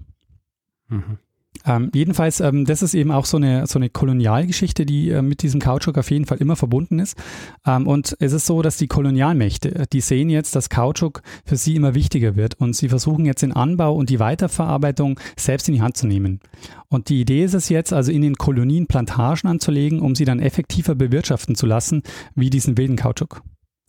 [0.88, 1.18] Mhm.
[1.66, 5.42] Ähm, jedenfalls, ähm, das ist eben auch so eine, so eine Kolonialgeschichte, die äh, mit
[5.42, 7.18] diesem Kautschuk auf jeden Fall immer verbunden ist.
[7.66, 11.56] Ähm, und es ist so, dass die Kolonialmächte, äh, die sehen jetzt, dass Kautschuk für
[11.56, 15.74] sie immer wichtiger wird und sie versuchen jetzt den Anbau und die Weiterverarbeitung selbst in
[15.74, 16.40] die Hand zu nehmen.
[16.88, 20.40] Und die Idee ist es jetzt, also in den Kolonien Plantagen anzulegen, um sie dann
[20.40, 22.02] effektiver bewirtschaften zu lassen,
[22.34, 23.42] wie diesen wilden Kautschuk.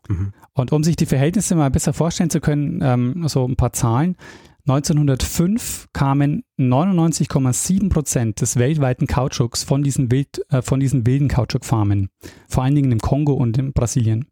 [0.10, 0.34] Mhm.
[0.54, 4.17] Und um sich die Verhältnisse mal besser vorstellen zu können, ähm, so ein paar Zahlen.
[4.67, 12.10] 1905 kamen 99,7 Prozent des weltweiten Kautschuks von diesen, wild, äh, von diesen wilden Kautschukfarmen,
[12.47, 14.28] vor allen Dingen im Kongo und in Brasilien.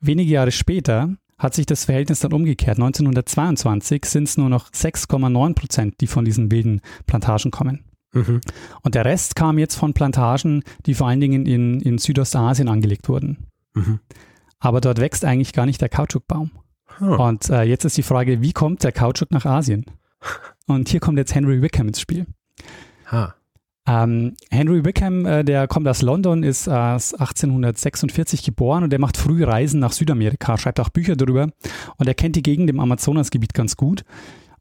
[0.00, 2.78] Wenige Jahre später hat sich das Verhältnis dann umgekehrt.
[2.78, 7.84] 1922 sind es nur noch 6,9 Prozent, die von diesen wilden Plantagen kommen.
[8.12, 8.40] Mhm.
[8.82, 13.08] Und der Rest kam jetzt von Plantagen, die vor allen Dingen in, in Südostasien angelegt
[13.08, 13.46] wurden.
[13.74, 14.00] Mhm.
[14.58, 16.50] Aber dort wächst eigentlich gar nicht der Kautschukbaum.
[17.00, 17.16] Huh.
[17.22, 19.84] Und äh, jetzt ist die Frage, wie kommt der Kautschuk nach Asien?
[20.66, 22.26] Und hier kommt jetzt Henry Wickham ins Spiel.
[23.10, 23.28] Huh.
[23.88, 29.16] Ähm, Henry Wickham, äh, der kommt aus London, ist äh, 1846 geboren und der macht
[29.16, 31.48] früh Reisen nach Südamerika, schreibt auch Bücher darüber
[31.96, 34.04] und er kennt die Gegend im Amazonasgebiet ganz gut.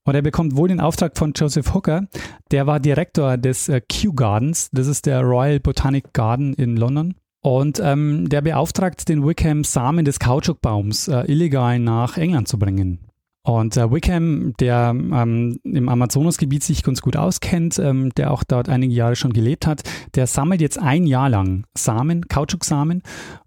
[0.05, 2.07] Und er bekommt wohl den Auftrag von Joseph Hooker,
[2.51, 7.15] der war Direktor des äh, Kew Gardens, das ist der Royal Botanic Garden in London.
[7.41, 12.99] Und ähm, der beauftragt den Wickham, Samen des Kautschukbaums äh, illegal nach England zu bringen.
[13.43, 18.67] Und äh, Wickham, der ähm, im Amazonasgebiet sich ganz gut auskennt, ähm, der auch dort
[18.67, 19.83] einige Jahre schon gelebt hat,
[20.15, 23.03] der sammelt jetzt ein Jahr lang Samen, Kautschuksamen.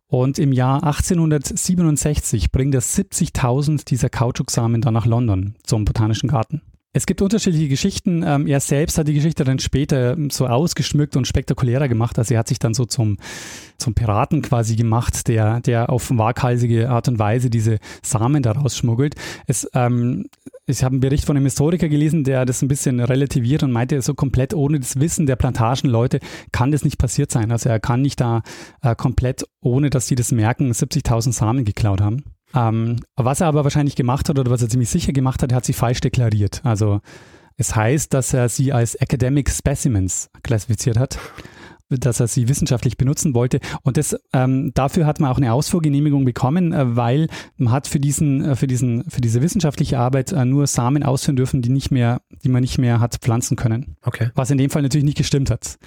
[0.06, 6.62] Und im Jahr 1867 bringt er 70.000 dieser Kautschuksamen dann nach London zum Botanischen Garten.
[6.92, 8.24] Es gibt unterschiedliche Geschichten.
[8.26, 12.18] Ähm, er selbst hat die Geschichte dann später ähm, so ausgeschmückt und spektakulärer gemacht.
[12.18, 13.18] Also er hat sich dann so zum,
[13.78, 19.14] zum Piraten quasi gemacht, der, der auf waghalsige Art und Weise diese Samen daraus schmuggelt.
[19.46, 20.26] Es, ähm,
[20.66, 24.02] ich habe einen Bericht von einem Historiker gelesen, der das ein bisschen relativiert und meinte,
[24.02, 26.18] so komplett ohne das Wissen der Plantagenleute
[26.50, 27.52] kann das nicht passiert sein.
[27.52, 28.42] Also er kann nicht da
[28.82, 32.24] äh, komplett, ohne dass sie das merken, 70.000 Samen geklaut haben.
[32.54, 35.56] Ähm, was er aber wahrscheinlich gemacht hat oder was er ziemlich sicher gemacht hat, er
[35.56, 36.60] hat sie falsch deklariert.
[36.64, 37.00] Also
[37.56, 41.18] es heißt, dass er sie als Academic Specimens klassifiziert hat,
[41.90, 43.60] dass er sie wissenschaftlich benutzen wollte.
[43.82, 48.00] Und das, ähm, dafür hat man auch eine Ausfuhrgenehmigung bekommen, äh, weil man hat für
[48.00, 51.90] diesen, äh, für diesen, für diese wissenschaftliche Arbeit äh, nur Samen ausführen dürfen, die nicht
[51.90, 53.96] mehr, die man nicht mehr hat pflanzen können.
[54.02, 54.30] Okay.
[54.34, 55.78] Was in dem Fall natürlich nicht gestimmt hat.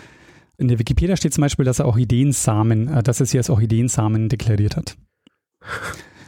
[0.57, 4.29] In der Wikipedia steht zum Beispiel, dass er Orchideensamen, äh, dass er sie als Orchideensamen
[4.29, 4.95] deklariert hat.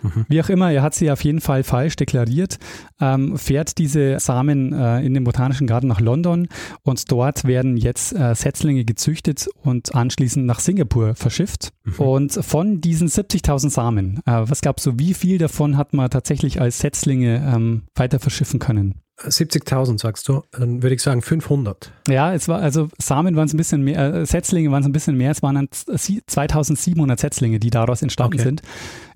[0.06, 0.26] Mhm.
[0.28, 2.58] Wie auch immer, er hat sie auf jeden Fall falsch deklariert,
[3.00, 6.48] ähm, fährt diese Samen äh, in den Botanischen Garten nach London
[6.84, 11.70] und dort werden jetzt äh, Setzlinge gezüchtet und anschließend nach Singapur verschifft.
[11.84, 11.94] Mhm.
[12.00, 16.62] Und von diesen 70.000 Samen, äh, was glaubst du, wie viel davon hat man tatsächlich
[16.62, 19.05] als Setzlinge ähm, weiter verschiffen können?
[19.18, 21.92] 70.000 sagst du, dann würde ich sagen 500.
[22.10, 24.92] Ja, es war also Samen waren es ein bisschen mehr, äh, Setzlinge waren es ein
[24.92, 28.44] bisschen mehr, es waren dann 2700 Setzlinge, die daraus entstanden okay.
[28.44, 28.62] sind.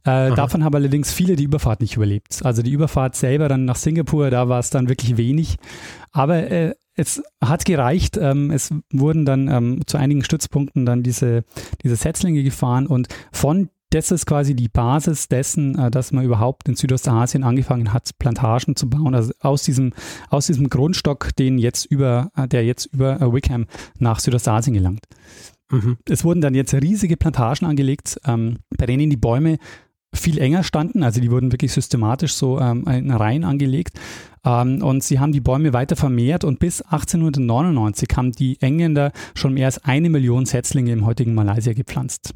[0.06, 2.46] Äh, davon haben allerdings viele die Überfahrt nicht überlebt.
[2.46, 5.58] Also die Überfahrt selber dann nach Singapur, da war es dann wirklich wenig.
[6.12, 8.18] Aber äh, es hat gereicht.
[8.18, 11.44] Ähm, es wurden dann ähm, zu einigen Stützpunkten dann diese,
[11.84, 16.68] diese Setzlinge gefahren und von das ist quasi die Basis dessen, äh, dass man überhaupt
[16.70, 19.16] in Südostasien angefangen hat, Plantagen zu bauen.
[19.16, 19.94] Also aus diesem,
[20.30, 23.66] aus diesem Grundstock, den jetzt über, äh, der jetzt über äh, Wickham
[23.98, 25.06] nach Südostasien gelangt.
[25.72, 25.98] Mhm.
[26.08, 29.58] Es wurden dann jetzt riesige Plantagen angelegt, ähm, bei denen die Bäume
[30.14, 34.00] viel enger standen, also die wurden wirklich systematisch so ähm, in Reihen angelegt
[34.44, 39.54] ähm, und sie haben die Bäume weiter vermehrt und bis 1899 haben die Engländer schon
[39.54, 42.34] mehr als eine Million Setzlinge im heutigen Malaysia gepflanzt.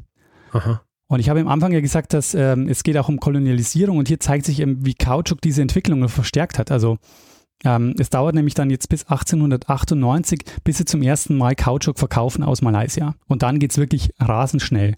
[0.52, 0.82] Aha.
[1.06, 4.08] Und ich habe am Anfang ja gesagt, dass ähm, es geht auch um Kolonialisierung und
[4.08, 6.70] hier zeigt sich eben, wie Kautschuk diese Entwicklung verstärkt hat.
[6.70, 6.98] Also
[7.64, 12.42] ähm, es dauert nämlich dann jetzt bis 1898, bis sie zum ersten Mal Kautschuk verkaufen
[12.42, 13.14] aus Malaysia.
[13.26, 14.94] Und dann geht es wirklich rasend schnell.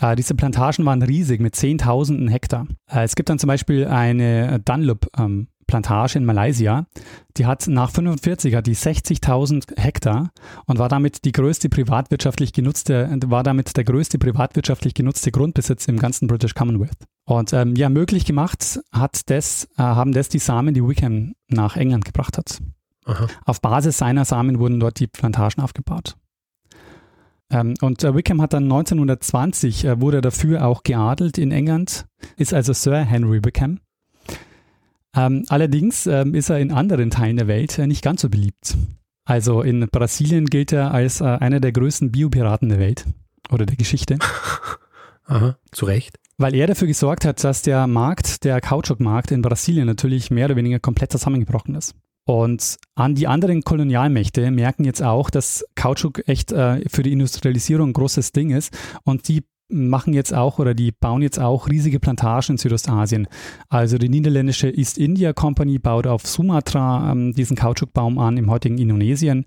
[0.00, 2.66] Äh, diese Plantagen waren riesig mit Zehntausenden Hektar.
[2.90, 6.86] Äh, es gibt dann zum Beispiel eine Dunlop ähm, Plantage in Malaysia.
[7.36, 10.30] Die hat nach 45 hat die 60.000 Hektar
[10.66, 15.98] und war damit die größte privatwirtschaftlich genutzte, war damit der größte privatwirtschaftlich genutzte Grundbesitz im
[15.98, 16.98] ganzen British Commonwealth.
[17.26, 21.76] Und ähm, ja, möglich gemacht hat das, äh, haben das die Samen, die Wickham nach
[21.76, 22.58] England gebracht hat.
[23.06, 23.26] Aha.
[23.44, 26.16] Auf Basis seiner Samen wurden dort die Plantagen aufgebaut.
[27.50, 32.54] Ähm, und äh, Wickham hat dann 1920, äh, wurde dafür auch geadelt in England, ist
[32.54, 33.80] also Sir Henry Wickham
[35.16, 38.76] ähm, allerdings ähm, ist er in anderen Teilen der Welt äh, nicht ganz so beliebt.
[39.24, 43.06] Also in Brasilien gilt er als äh, einer der größten Biopiraten der Welt
[43.50, 44.18] oder der Geschichte.
[45.26, 46.18] Aha, zu Recht.
[46.36, 50.56] Weil er dafür gesorgt hat, dass der Markt, der Kautschukmarkt in Brasilien natürlich mehr oder
[50.56, 51.94] weniger komplett zusammengebrochen ist.
[52.26, 57.90] Und an die anderen Kolonialmächte merken jetzt auch, dass Kautschuk echt äh, für die Industrialisierung
[57.90, 62.00] ein großes Ding ist und die machen jetzt auch oder die bauen jetzt auch riesige
[62.00, 63.28] Plantagen in Südostasien.
[63.68, 68.78] Also die niederländische East India Company baut auf Sumatra ähm, diesen Kautschukbaum an, im heutigen
[68.78, 69.44] Indonesien.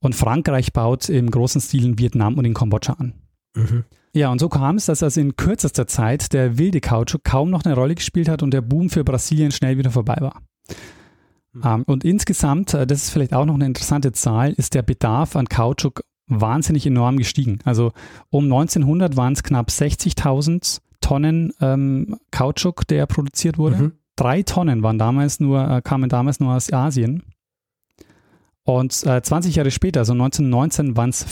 [0.00, 3.14] Und Frankreich baut im großen Stil in Vietnam und in Kambodscha an.
[3.56, 3.84] Mhm.
[4.14, 7.64] Ja, und so kam es, dass also in kürzester Zeit der wilde Kautschuk kaum noch
[7.64, 10.42] eine Rolle gespielt hat und der Boom für Brasilien schnell wieder vorbei war.
[11.52, 11.62] Mhm.
[11.62, 15.36] Um, und insgesamt, äh, das ist vielleicht auch noch eine interessante Zahl, ist der Bedarf
[15.36, 17.58] an Kautschuk wahnsinnig enorm gestiegen.
[17.64, 17.92] Also
[18.30, 23.76] um 1900 waren es knapp 60.000 Tonnen ähm, Kautschuk, der produziert wurde.
[23.76, 23.92] Mhm.
[24.16, 27.22] Drei Tonnen waren damals nur, äh, kamen damals nur aus Asien.
[28.62, 31.22] Und äh, 20 Jahre später, also 1919, waren es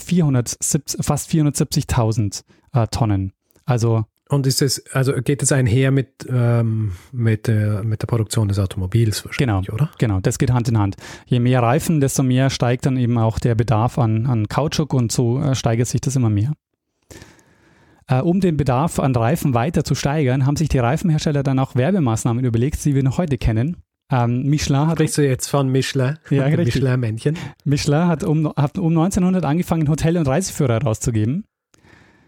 [1.00, 3.33] fast 470.000 äh, Tonnen.
[3.64, 8.49] Also und ist es, also geht es einher mit, ähm, mit, äh, mit der Produktion
[8.49, 9.90] des Automobils wahrscheinlich, genau, oder?
[9.99, 10.97] Genau, das geht Hand in Hand.
[11.27, 15.12] Je mehr Reifen, desto mehr steigt dann eben auch der Bedarf an, an Kautschuk und
[15.12, 16.53] so äh, steigert sich das immer mehr.
[18.09, 21.75] Äh, um den Bedarf an Reifen weiter zu steigern, haben sich die Reifenhersteller dann auch
[21.75, 23.77] Werbemaßnahmen überlegt, die wir noch heute kennen.
[24.11, 24.99] Ähm, Michelin hat.
[24.99, 26.18] Sprichst du jetzt von Michelin?
[26.31, 27.37] Ja, Michelin-Männchen.
[27.64, 31.45] Michelin hat um, hat um 1900 angefangen, Hotel- und Reiseführer herauszugeben.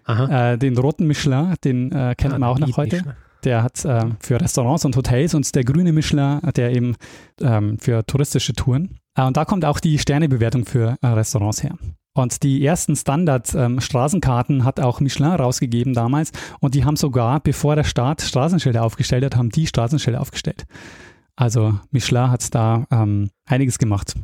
[0.07, 2.97] Äh, den roten Michelin, den äh, kennt ah, man auch noch heute.
[2.97, 3.15] Michelin.
[3.45, 6.97] Der hat äh, für Restaurants und Hotels und der grüne Michelin, der eben
[7.41, 8.99] ähm, für touristische Touren.
[9.15, 11.77] Äh, und da kommt auch die Sternebewertung für äh, Restaurants her.
[12.17, 16.31] Und die ersten Standard-Straßenkarten ähm, hat auch Michelin rausgegeben damals.
[16.61, 20.65] Und die haben sogar, bevor der Staat Straßenschilder aufgestellt hat, haben die Straßenschilder aufgestellt.
[21.37, 24.15] Also Michelin hat da ähm, einiges gemacht.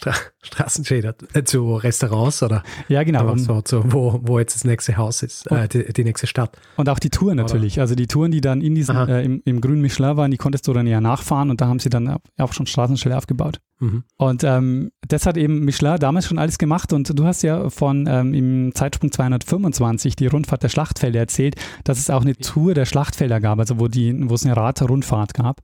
[0.00, 2.62] Stra Straßenschilder äh, zu Restaurants oder?
[2.88, 3.36] Ja, genau.
[3.36, 6.56] So, so, wo, wo jetzt das nächste Haus ist, äh, die, die, nächste Stadt.
[6.76, 7.74] Und auch die Touren natürlich.
[7.74, 7.82] Oder?
[7.82, 10.66] Also die Touren, die dann in diesem, äh, im, im grünen Michelin waren, die konntest
[10.66, 13.60] du dann ja nachfahren und da haben sie dann auch schon Straßenschilder aufgebaut.
[13.80, 14.04] Mhm.
[14.16, 18.06] Und ähm, das hat eben Michelin damals schon alles gemacht und du hast ja von
[18.08, 22.86] ähm, im Zeitsprung 225 die Rundfahrt der Schlachtfelder erzählt, dass es auch eine Tour der
[22.86, 25.60] Schlachtfelder gab, also wo, die, wo es eine Radrundfahrt gab.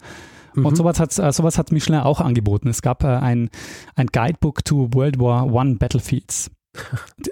[0.57, 0.67] Mhm.
[0.67, 2.69] Und sowas hat, äh, sowas hat Michelin auch angeboten.
[2.69, 3.51] Es gab äh, ein,
[3.95, 6.51] ein Guidebook to World War One Battlefields.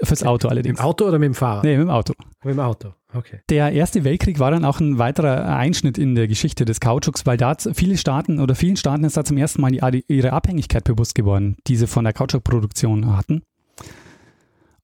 [0.02, 0.78] Fürs Auto allerdings.
[0.78, 1.64] Im Auto oder mit dem Fahrrad?
[1.64, 2.14] Nee, mit dem Auto.
[2.44, 3.40] Mit dem Auto, okay.
[3.50, 7.36] Der Erste Weltkrieg war dann auch ein weiterer Einschnitt in der Geschichte des Kautschuks, weil
[7.36, 11.14] da viele Staaten oder vielen Staaten ist da zum ersten Mal die, ihre Abhängigkeit bewusst
[11.14, 13.42] geworden, die sie von der Kautschukproduktion hatten.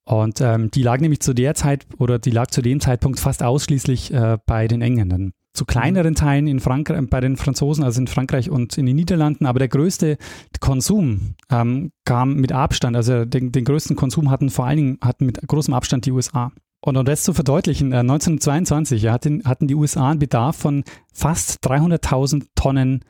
[0.05, 3.43] Und ähm, die lag nämlich zu der Zeit oder die lag zu dem Zeitpunkt fast
[3.43, 8.07] ausschließlich äh, bei den Engländern zu kleineren Teilen in Frankreich, bei den Franzosen, also in
[8.07, 10.17] Frankreich und in den Niederlanden, aber der größte
[10.61, 15.27] Konsum ähm, kam mit Abstand, also den, den, größten Konsum hatten vor allen Dingen hatten
[15.27, 16.53] mit großem Abstand die USA.
[16.83, 20.85] Und um das zu verdeutlichen, äh, 1922 ja, hatten, hatten die USA einen Bedarf von
[21.13, 23.05] fast 300.000 Tonnen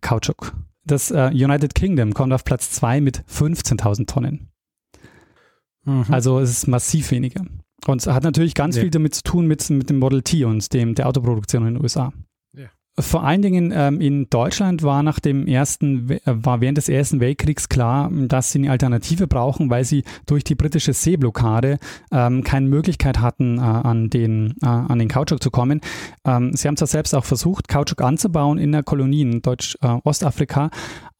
[0.00, 0.54] Kautschuk.
[0.84, 4.48] Das äh, United Kingdom kommt auf Platz 2 mit 15.000 Tonnen.
[5.84, 6.06] Mhm.
[6.08, 7.44] Also es ist massiv weniger.
[7.86, 8.82] Und es hat natürlich ganz ja.
[8.82, 11.82] viel damit zu tun mit, mit dem Model T und dem, der Autoproduktion in den
[11.82, 12.12] USA.
[12.54, 12.66] Ja.
[12.98, 17.20] Vor allen Dingen ähm, in Deutschland war nach dem ersten, äh, war während des Ersten
[17.20, 21.78] Weltkriegs klar, dass sie eine Alternative brauchen, weil sie durch die britische Seeblockade
[22.10, 25.80] ähm, keine Möglichkeit hatten, äh, an, den, äh, an den Kautschuk zu kommen.
[26.24, 30.70] Ähm, sie haben zwar selbst auch versucht, Kautschuk anzubauen in der Kolonie in Deutsch-Ostafrika, äh,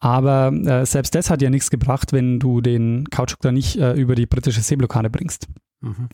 [0.01, 4.14] aber äh, selbst das hat ja nichts gebracht, wenn du den Kautschuk da nicht über
[4.14, 5.49] die britische Seeblockade bringst.
[5.81, 6.09] Mhm.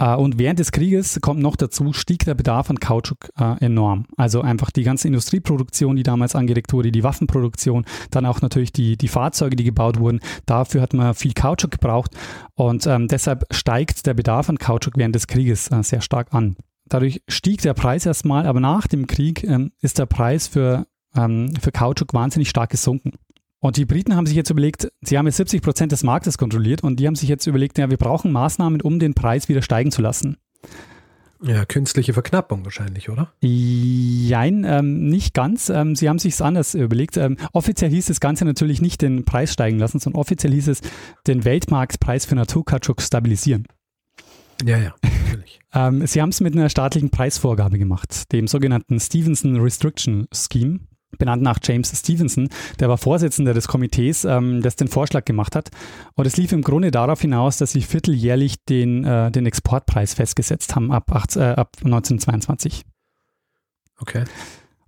[0.00, 4.04] Uh, und während des Krieges kommt noch dazu, stieg der Bedarf an Kautschuk uh, enorm.
[4.18, 8.98] Also einfach die ganze Industrieproduktion, die damals angeregt wurde, die Waffenproduktion, dann auch natürlich die,
[8.98, 10.20] die Fahrzeuge, die gebaut wurden.
[10.44, 12.10] Dafür hat man viel Kautschuk gebraucht
[12.54, 16.56] und ähm, deshalb steigt der Bedarf an Kautschuk während des Krieges äh, sehr stark an.
[16.88, 21.54] Dadurch stieg der Preis erstmal, aber nach dem Krieg ähm, ist der Preis für, ähm,
[21.58, 23.12] für Kautschuk wahnsinnig stark gesunken.
[23.66, 26.84] Und die Briten haben sich jetzt überlegt, sie haben jetzt 70 Prozent des Marktes kontrolliert
[26.84, 29.90] und die haben sich jetzt überlegt, ja, wir brauchen Maßnahmen, um den Preis wieder steigen
[29.90, 30.36] zu lassen.
[31.42, 33.32] Ja, künstliche Verknappung wahrscheinlich, oder?
[33.42, 35.68] Nein, ähm, nicht ganz.
[35.68, 37.16] Ähm, sie haben sich es anders überlegt.
[37.16, 40.80] Ähm, offiziell hieß das Ganze natürlich nicht den Preis steigen lassen, sondern offiziell hieß es
[41.26, 43.66] den Weltmarktpreis für Naturkautschuk stabilisieren.
[44.64, 45.58] Ja, ja, natürlich.
[45.74, 50.78] ähm, sie haben es mit einer staatlichen Preisvorgabe gemacht, dem sogenannten Stevenson Restriction Scheme
[51.18, 52.48] benannt nach James Stevenson,
[52.80, 55.70] der war Vorsitzender des Komitees, ähm, das den Vorschlag gemacht hat.
[56.14, 60.74] Und es lief im Grunde darauf hinaus, dass sie vierteljährlich den, äh, den Exportpreis festgesetzt
[60.74, 62.82] haben ab, 18, äh, ab 1922.
[63.98, 64.24] Okay.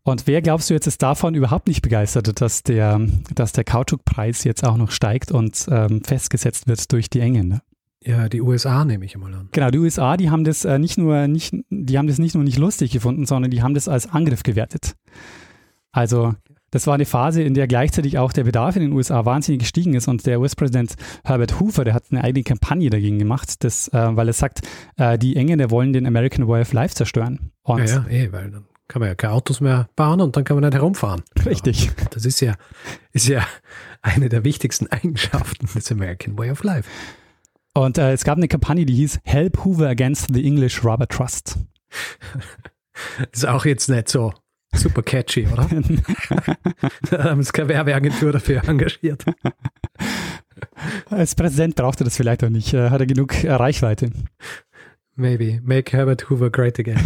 [0.03, 3.01] Und wer glaubst du jetzt ist davon überhaupt nicht begeistert, dass der,
[3.35, 7.61] dass der Kautschukpreis jetzt auch noch steigt und ähm, festgesetzt wird durch die Engländer?
[8.03, 9.49] Ja, die USA nehme ich mal an.
[9.53, 12.45] Genau, die USA, die haben das äh, nicht nur nicht, die haben das nicht nur
[12.45, 14.95] nicht lustig gefunden, sondern die haben das als Angriff gewertet.
[15.93, 16.35] Also
[16.71, 19.95] das war eine Phase, in der gleichzeitig auch der Bedarf in den USA wahnsinnig gestiegen
[19.95, 24.17] ist und der US-Präsident Herbert Hoover, der hat eine eigene Kampagne dagegen gemacht, das, äh,
[24.17, 24.61] weil er sagt,
[24.97, 27.53] äh, die Engländer wollen den American Way of Life zerstören.
[27.63, 30.45] Und ja, ja, eh, weil dann kann man ja keine Autos mehr bauen und dann
[30.45, 31.23] kann man nicht herumfahren.
[31.45, 31.87] Richtig.
[31.87, 32.55] Ja, das ist ja,
[33.13, 33.47] ist ja
[34.03, 36.89] eine der wichtigsten Eigenschaften des American Way of Life.
[37.75, 41.59] Und äh, es gab eine Kampagne, die hieß Help Hoover Against the English Rubber Trust.
[43.33, 44.35] Ist auch jetzt nicht so
[44.75, 45.69] super catchy, oder?
[47.11, 49.25] da haben sie keine Werbeagentur dafür engagiert.
[51.11, 52.75] Als Präsident brauchte das vielleicht auch nicht.
[52.75, 54.11] Hat er genug Reichweite?
[55.19, 55.61] Maybe.
[55.65, 57.01] Make Herbert Hoover great again.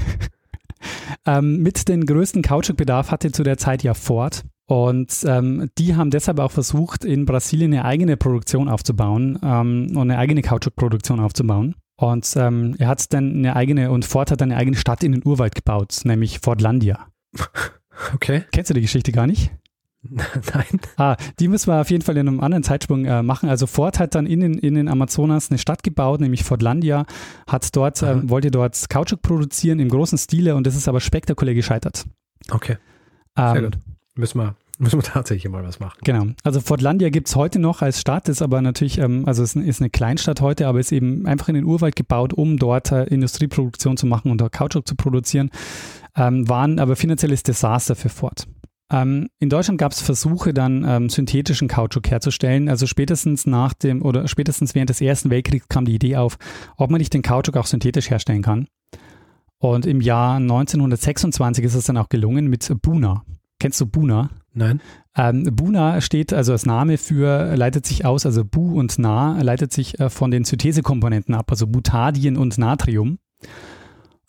[1.26, 4.44] ähm, mit den größten Kautschukbedarf hatte zu der Zeit ja Ford.
[4.66, 10.10] Und ähm, die haben deshalb auch versucht, in Brasilien eine eigene Produktion aufzubauen ähm, und
[10.10, 11.74] eine eigene Kautschukproduktion aufzubauen.
[11.96, 15.12] Und ähm, er hat dann eine eigene, und Ford hat dann eine eigene Stadt in
[15.12, 17.06] den Urwald gebaut, nämlich Fordlandia.
[18.14, 18.44] Okay.
[18.52, 19.52] Kennst du die Geschichte gar nicht?
[20.02, 20.80] Nein.
[20.96, 23.48] Ah, die müssen wir auf jeden Fall in einem anderen Zeitsprung äh, machen.
[23.48, 27.06] Also Ford hat dann in den, in den Amazonas eine Stadt gebaut, nämlich Fordlandia,
[27.46, 31.54] hat dort, äh, wollte dort Kautschuk produzieren im großen Stile und das ist aber spektakulär
[31.54, 32.04] gescheitert.
[32.50, 32.78] Okay.
[33.36, 33.78] Sehr ähm, gut.
[34.16, 35.98] Müssen wir, müssen wir tatsächlich mal was machen.
[36.02, 36.26] Genau.
[36.42, 39.80] Also Fordlandia gibt es heute noch als Stadt, ist aber natürlich, ähm, also es ist
[39.80, 43.96] eine Kleinstadt heute, aber ist eben einfach in den Urwald gebaut, um dort äh, Industrieproduktion
[43.96, 45.50] zu machen und dort Kautschuk zu produzieren.
[46.16, 48.46] Ähm, waren aber finanzielles Desaster für Ford.
[48.92, 52.68] Ähm, in Deutschland gab es Versuche, dann ähm, synthetischen Kautschuk herzustellen.
[52.68, 56.36] Also spätestens nach dem oder spätestens während des Ersten Weltkriegs kam die Idee auf,
[56.76, 58.68] ob man nicht den Kautschuk auch synthetisch herstellen kann.
[59.58, 63.24] Und im Jahr 1926 ist es dann auch gelungen mit Buna.
[63.58, 64.28] Kennst du Buna?
[64.52, 64.80] Nein.
[65.16, 69.72] Ähm, Buna steht also als Name für, leitet sich aus, also Bu und Na, leitet
[69.72, 73.18] sich äh, von den Synthesekomponenten ab, also Butadien und Natrium.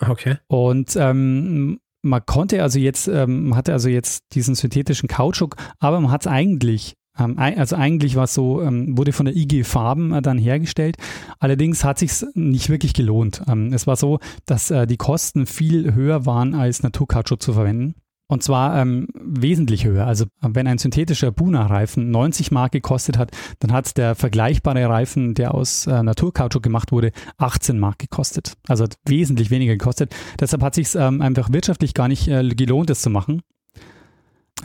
[0.10, 0.38] Okay.
[0.48, 6.00] Und ähm, man konnte also jetzt, ähm, man hatte also jetzt diesen synthetischen Kautschuk, aber
[6.00, 9.64] man hat es eigentlich ähm, also eigentlich war es so, ähm, wurde von der IG
[9.64, 10.98] Farben äh, dann hergestellt.
[11.40, 13.44] Allerdings hat sich nicht wirklich gelohnt.
[13.48, 17.96] Ähm, es war so, dass äh, die Kosten viel höher waren, als Naturkautschuk zu verwenden.
[18.28, 20.08] Und zwar ähm, wesentlich höher.
[20.08, 25.54] Also wenn ein synthetischer Buna-Reifen 90 Mark gekostet hat, dann hat der vergleichbare Reifen, der
[25.54, 28.54] aus äh, Naturkautschuk gemacht wurde, 18 Mark gekostet.
[28.68, 30.16] Also hat wesentlich weniger gekostet.
[30.40, 33.42] Deshalb hat sich ähm, einfach wirtschaftlich gar nicht äh, gelohnt, das zu machen.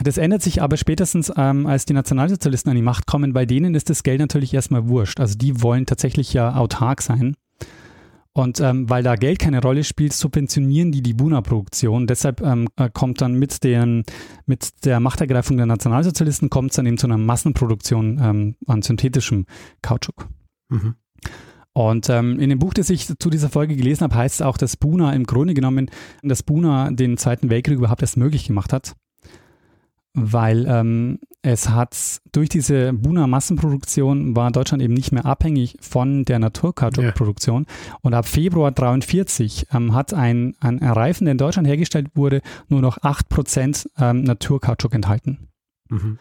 [0.01, 3.33] Das ändert sich aber spätestens, ähm, als die Nationalsozialisten an die Macht kommen.
[3.33, 5.19] Bei denen ist das Geld natürlich erstmal wurscht.
[5.19, 7.35] Also die wollen tatsächlich ja autark sein.
[8.33, 12.07] Und ähm, weil da Geld keine Rolle spielt, subventionieren die die Buna-Produktion.
[12.07, 14.03] Deshalb ähm, äh, kommt dann mit, den,
[14.45, 19.45] mit der Machtergreifung der Nationalsozialisten kommt es dann eben zu einer Massenproduktion ähm, an synthetischem
[19.81, 20.27] Kautschuk.
[20.69, 20.95] Mhm.
[21.73, 24.57] Und ähm, in dem Buch, das ich zu dieser Folge gelesen habe, heißt es auch,
[24.57, 25.89] dass Buna im Grunde genommen,
[26.21, 28.95] dass Buna den Zweiten Weltkrieg überhaupt erst möglich gemacht hat
[30.13, 31.19] weil ähm,
[31.51, 37.65] es hat durch diese Buna-Massenproduktion war Deutschland eben nicht mehr abhängig von der Naturkautschukproduktion.
[37.67, 37.97] Ja.
[38.01, 42.81] Und ab Februar 43 ähm, hat ein, ein Reifen, der in Deutschland hergestellt wurde, nur
[42.81, 45.49] noch 8% ähm, Naturkautschuk enthalten.
[45.89, 46.19] Mhm.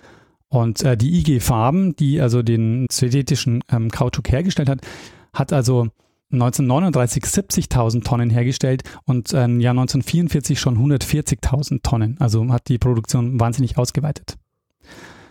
[0.48, 4.80] Und äh, die IG Farben, die also den synthetischen ähm, Kautschuk hergestellt hat,
[5.34, 5.88] hat also
[6.30, 12.16] 1939 70.000 Tonnen hergestellt und im ähm, Jahr 1944 schon 140.000 Tonnen.
[12.18, 14.38] Also hat die Produktion wahnsinnig ausgeweitet.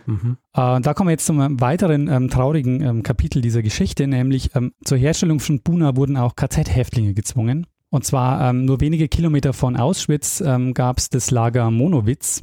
[0.08, 0.38] Mhm.
[0.54, 4.72] Äh, da kommen wir jetzt zum weiteren ähm, traurigen ähm, Kapitel dieser Geschichte, nämlich ähm,
[4.82, 7.66] zur Herstellung von Buna wurden auch KZ-Häftlinge gezwungen.
[7.90, 12.42] Und zwar ähm, nur wenige Kilometer von Auschwitz ähm, gab es das Lager Monowitz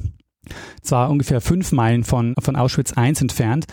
[0.82, 3.66] zwar ungefähr fünf Meilen von, von Auschwitz I entfernt.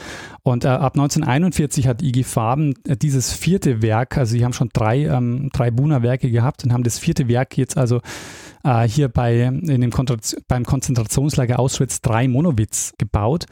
[0.43, 4.69] Und äh, ab 1941 hat IG Farben äh, dieses vierte Werk, also sie haben schon
[4.73, 8.01] drei, ähm, drei Buna-Werke gehabt und haben das vierte Werk jetzt also
[8.63, 9.91] äh, hier bei, in dem
[10.47, 13.45] beim Konzentrationslager Auschwitz III Monowitz gebaut.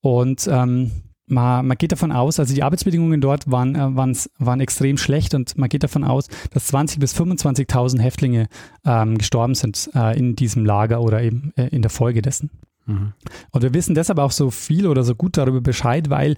[0.00, 0.90] Und ähm,
[1.28, 3.96] man, man, geht davon aus, also die Arbeitsbedingungen dort waren, äh,
[4.38, 8.48] waren extrem schlecht und man geht davon aus, dass 20.000 bis 25.000 Häftlinge
[8.84, 12.50] ähm, gestorben sind äh, in diesem Lager oder eben äh, in der Folge dessen.
[12.86, 13.12] Mhm.
[13.50, 16.36] Und wir wissen deshalb auch so viel oder so gut darüber Bescheid, weil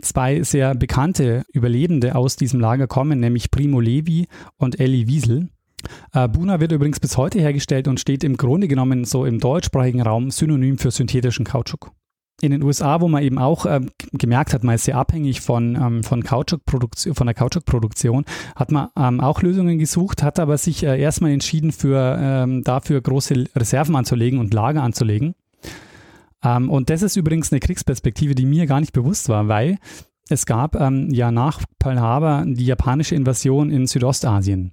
[0.00, 5.48] zwei sehr bekannte Überlebende aus diesem Lager kommen, nämlich Primo Levi und Ellie Wiesel.
[6.12, 10.02] Äh, Buna wird übrigens bis heute hergestellt und steht im Grunde genommen so im deutschsprachigen
[10.02, 11.92] Raum synonym für synthetischen Kautschuk
[12.40, 15.74] in den USA, wo man eben auch ähm, gemerkt hat, man ist sehr abhängig von,
[15.74, 18.24] ähm, von, von der Kautschukproduktion,
[18.54, 23.00] hat man ähm, auch Lösungen gesucht, hat aber sich äh, erstmal entschieden, für, ähm, dafür
[23.00, 25.34] große Reserven anzulegen und Lager anzulegen.
[26.44, 29.78] Ähm, und das ist übrigens eine Kriegsperspektive, die mir gar nicht bewusst war, weil
[30.28, 34.72] es gab ähm, ja nach Pearl Harbor die japanische Invasion in Südostasien.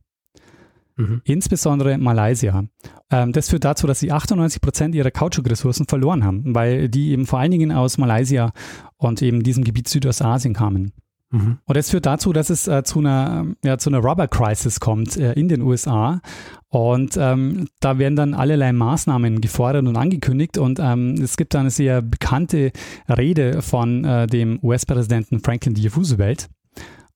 [0.97, 1.21] Mhm.
[1.25, 2.65] Insbesondere Malaysia.
[3.11, 7.25] Ähm, das führt dazu, dass sie 98 Prozent ihrer Kautschukressourcen verloren haben, weil die eben
[7.25, 8.51] vor allen Dingen aus Malaysia
[8.97, 10.93] und eben diesem Gebiet Südostasien kamen.
[11.31, 11.57] Mhm.
[11.65, 15.17] Und das führt dazu, dass es äh, zu einer, ja, zu einer Rubber Crisis kommt
[15.17, 16.21] äh, in den USA.
[16.69, 20.57] Und ähm, da werden dann allerlei Maßnahmen gefordert und angekündigt.
[20.57, 22.71] Und ähm, es gibt eine sehr bekannte
[23.09, 25.87] Rede von äh, dem US-Präsidenten Franklin D.
[25.87, 26.47] Roosevelt.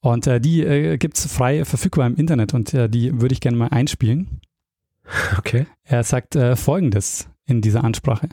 [0.02, 3.42] Und äh, die äh, gibt es frei verfügbar im Internet und äh, die würde ich
[3.42, 4.42] gerne mal einspielen.
[5.38, 5.66] Okay.
[5.84, 8.30] Er sagt äh, folgendes in dieser Ansprache.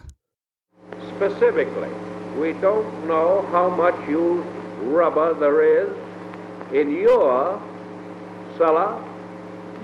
[1.16, 1.90] Specifically,
[2.38, 4.46] we don't know how much used
[4.84, 5.88] rubber there is
[6.72, 7.58] in your
[8.58, 9.00] cellar,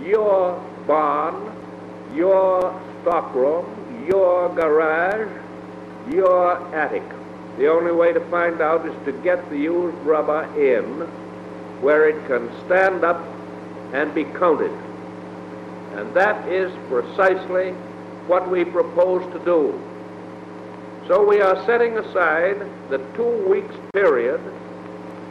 [0.04, 1.34] your barn,
[2.14, 3.64] your stockroom,
[4.08, 5.28] your garage,
[6.12, 7.02] your attic.
[7.58, 11.08] The only way to find out is to get the used rubber in
[11.82, 13.22] where it can stand up
[13.92, 14.72] and be counted.
[15.94, 17.72] And that is precisely
[18.26, 19.78] what we propose to do.
[21.06, 24.40] So we are setting aside the two weeks period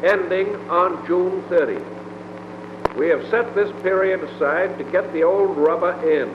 [0.03, 2.95] ending on June 30th.
[2.95, 6.29] We have set this period aside to get the old rubber in.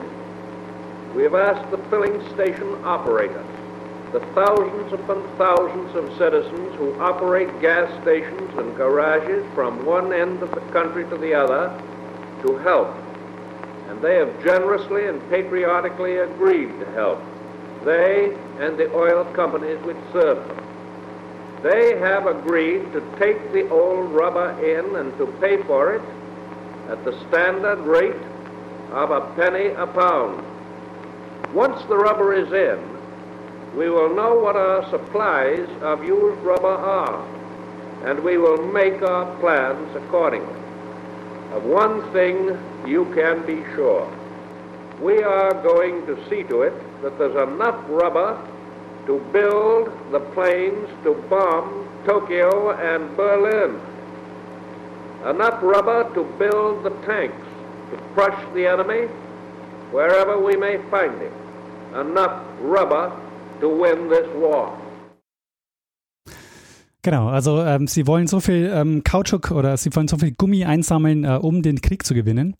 [1.15, 3.45] We have asked the filling station operator,
[4.11, 10.41] the thousands upon thousands of citizens who operate gas stations and garages from one end
[10.41, 11.69] of the country to the other,
[12.45, 12.95] to help.
[13.89, 17.21] And they have generously and patriotically agreed to help.
[17.83, 20.63] They and the oil companies which serve them.
[21.63, 26.01] They have agreed to take the old rubber in and to pay for it
[26.89, 28.15] at the standard rate
[28.91, 30.45] of a penny a pound.
[31.53, 32.96] Once the rubber is in,
[33.77, 37.23] we will know what our supplies of used rubber are,
[38.05, 40.59] and we will make our plans accordingly.
[41.53, 42.57] Of one thing
[42.87, 44.11] you can be sure.
[44.99, 46.73] We are going to see to it
[47.03, 48.41] that there's enough rubber
[49.05, 53.79] to build the planes to bomb Tokyo and Berlin.
[55.29, 57.45] Enough rubber to build the tanks
[57.91, 59.05] to crush the enemy
[59.91, 61.33] wherever we may find him.
[61.93, 63.15] Enough rubber
[63.59, 64.77] to win this war.
[67.03, 70.65] Genau, also ähm, sie wollen so viel ähm, Kautschuk oder sie wollen so viel Gummi
[70.65, 72.55] einsammeln, äh, um den Krieg zu gewinnen.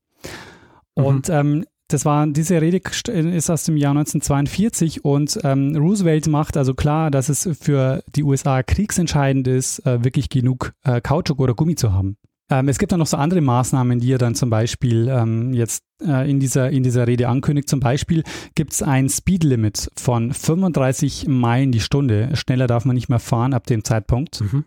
[0.95, 1.03] Mhm.
[1.03, 6.57] Und ähm, das war, diese Rede ist aus dem Jahr 1942 und ähm, Roosevelt macht
[6.57, 11.53] also klar, dass es für die USA kriegsentscheidend ist, äh, wirklich genug äh, Kautschuk oder
[11.53, 12.17] Gummi zu haben.
[12.49, 15.83] Ähm, es gibt dann noch so andere Maßnahmen, die er dann zum Beispiel ähm, jetzt
[16.01, 17.67] äh, in, dieser, in dieser Rede ankündigt.
[17.67, 18.23] Zum Beispiel
[18.55, 22.35] gibt es ein Speedlimit von 35 Meilen die Stunde.
[22.35, 24.41] Schneller darf man nicht mehr fahren ab dem Zeitpunkt.
[24.41, 24.63] Mhm.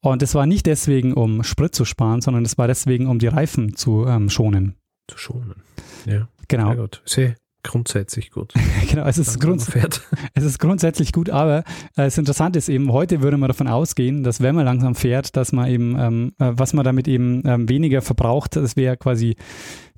[0.00, 3.26] Und das war nicht deswegen, um Sprit zu sparen, sondern es war deswegen, um die
[3.26, 4.76] Reifen zu ähm, schonen.
[5.08, 5.62] Zu schonen.
[6.06, 6.28] Ja.
[6.48, 6.68] Genau.
[6.68, 7.02] Sehr gut.
[7.04, 7.34] Sehr
[7.64, 8.54] grundsätzlich gut.
[8.88, 9.68] genau, es ist, grunds
[10.34, 11.62] es ist grundsätzlich gut, aber äh,
[11.96, 15.50] das Interessante ist eben, heute würde man davon ausgehen, dass wenn man langsam fährt, dass
[15.50, 19.36] man eben, ähm, äh, was man damit eben ähm, weniger verbraucht, das wäre quasi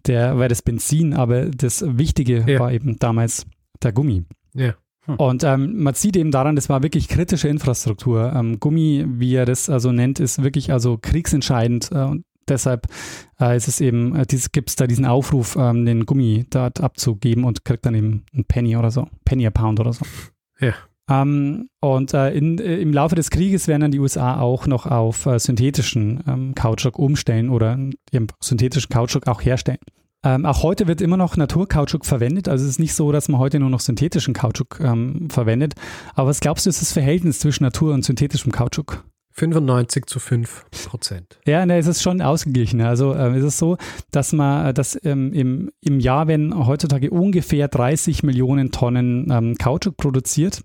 [0.07, 2.61] der, wäre das Benzin, aber das Wichtige Ja.
[2.61, 3.45] war eben damals
[3.83, 4.25] der Gummi.
[4.55, 4.75] Ja.
[5.07, 8.33] Und ähm, man sieht eben daran, das war wirklich kritische Infrastruktur.
[8.35, 11.91] Ähm, Gummi, wie er das also nennt, ist wirklich also kriegsentscheidend.
[11.93, 12.87] Äh, und deshalb
[13.41, 17.45] äh, ist es eben, äh, gibt es da diesen Aufruf, ähm, den Gummi dort abzugeben
[17.45, 20.05] und kriegt dann eben ein Penny oder so, Penny a Pound oder so.
[20.61, 20.75] Ja.
[21.09, 24.87] Ähm, und äh, in, äh, im Laufe des Krieges werden dann die USA auch noch
[24.87, 27.79] auf äh, synthetischen ähm, Kautschuk umstellen oder
[28.11, 29.79] eben synthetischen Kautschuk auch herstellen.
[30.25, 32.49] Ähm, auch heute wird immer noch Naturkautschuk verwendet.
[32.49, 35.75] Also es ist nicht so, dass man heute nur noch synthetischen Kautschuk ähm, verwendet.
[36.15, 39.05] Aber was glaubst du, ist das Verhältnis zwischen Natur und synthetischem Kautschuk?
[39.37, 41.39] 95 zu 5 Prozent.
[41.47, 42.81] Ja, ne, es ist schon ausgeglichen.
[42.81, 43.77] Also ähm, es ist so,
[44.11, 49.97] dass man, dass ähm, im, im Jahr werden heutzutage ungefähr 30 Millionen Tonnen ähm, Kautschuk
[49.99, 50.63] produziert.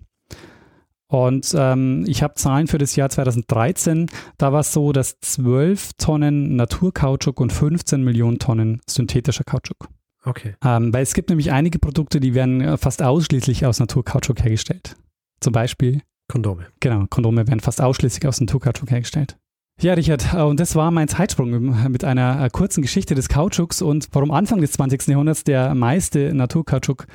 [1.06, 4.06] Und ähm, ich habe Zahlen für das Jahr 2013.
[4.38, 9.88] Da war es so, dass 12 Tonnen Naturkautschuk und 15 Millionen Tonnen synthetischer Kautschuk.
[10.24, 10.54] Okay.
[10.64, 14.96] Ähm, weil es gibt nämlich einige Produkte, die werden äh, fast ausschließlich aus Naturkautschuk hergestellt.
[15.40, 16.66] Zum Beispiel Kondome.
[16.80, 19.36] Genau, Kondome werden fast ausschließlich aus Naturkautschuk hergestellt.
[19.80, 23.82] Ja, Richard, äh, und das war mein Zeitsprung mit einer äh, kurzen Geschichte des Kautschuks
[23.82, 25.08] und warum Anfang des 20.
[25.08, 27.06] Jahrhunderts der meiste Naturkautschuk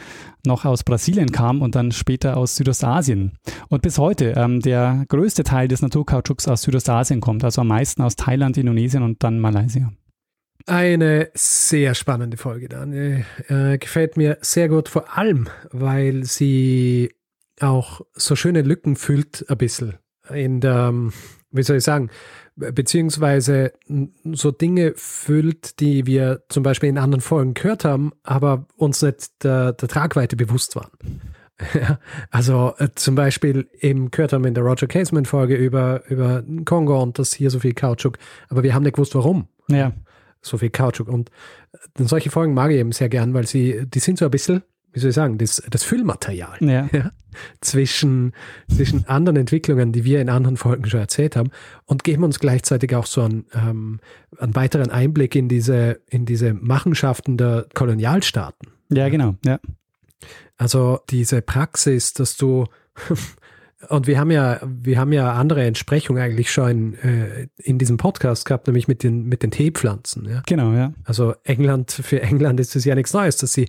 [0.46, 3.38] noch aus Brasilien kam und dann später aus Südostasien.
[3.70, 8.02] Und bis heute ähm, der größte Teil des Naturkautschuks aus Südostasien kommt, also am meisten
[8.02, 9.94] aus Thailand, Indonesien und dann Malaysia.
[10.66, 13.24] Eine sehr spannende Folge, Daniel.
[13.48, 17.14] Äh, gefällt mir sehr gut, vor allem, weil sie
[17.60, 19.96] auch so schöne Lücken füllt, ein bisschen.
[20.30, 20.94] In der,
[21.52, 22.10] wie soll ich sagen,
[22.56, 23.72] beziehungsweise
[24.34, 29.44] so Dinge füllt, die wir zum Beispiel in anderen Folgen gehört haben, aber uns nicht
[29.44, 30.92] der, der Tragweite bewusst waren.
[31.74, 31.98] Ja,
[32.30, 37.18] also äh, zum Beispiel eben gehört haben in der Roger Casement-Folge über, über Kongo und
[37.18, 39.92] das hier so viel Kautschuk, aber wir haben nicht gewusst, warum Ja,
[40.44, 41.08] so viel Kautschuk.
[41.08, 41.32] Und
[41.72, 44.62] äh, solche Folgen mag ich eben sehr gern, weil sie, die sind so ein bisschen,
[44.98, 46.90] wie soll ich sagen, das, das Füllmaterial Ja.
[46.92, 47.12] ja,
[47.62, 48.34] zwischen,
[48.68, 51.52] zwischen anderen Entwicklungen, die wir in anderen Folgen schon erzählt haben,
[51.86, 54.00] und geben uns gleichzeitig auch so einen, ähm,
[54.40, 58.70] einen weiteren Einblick in diese, in diese Machenschaften der Kolonialstaaten.
[58.90, 59.36] Ja, genau.
[59.46, 59.60] Ja.
[60.58, 62.66] Also diese Praxis, dass du
[63.90, 67.98] und wir haben ja, wir haben ja andere Entsprechungen eigentlich schon in, äh, in diesem
[67.98, 70.28] Podcast gehabt, nämlich mit den, mit den Teepflanzen.
[70.28, 70.42] Ja?
[70.48, 70.94] Genau, ja.
[71.04, 73.68] Also England, für England ist es ja nichts Neues, dass sie,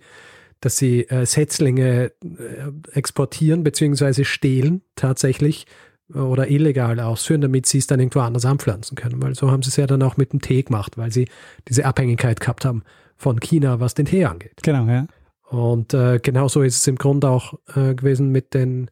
[0.60, 5.66] dass sie äh, Setzlinge äh, exportieren beziehungsweise stehlen tatsächlich
[6.14, 9.22] äh, oder illegal ausführen, damit sie es dann irgendwo anders anpflanzen können.
[9.22, 11.28] Weil so haben sie es ja dann auch mit dem Tee gemacht, weil sie
[11.68, 12.82] diese Abhängigkeit gehabt haben
[13.16, 14.60] von China, was den Tee angeht.
[14.62, 15.06] Genau, ja.
[15.48, 18.90] Und äh, genauso ist es im Grunde auch äh, gewesen mit den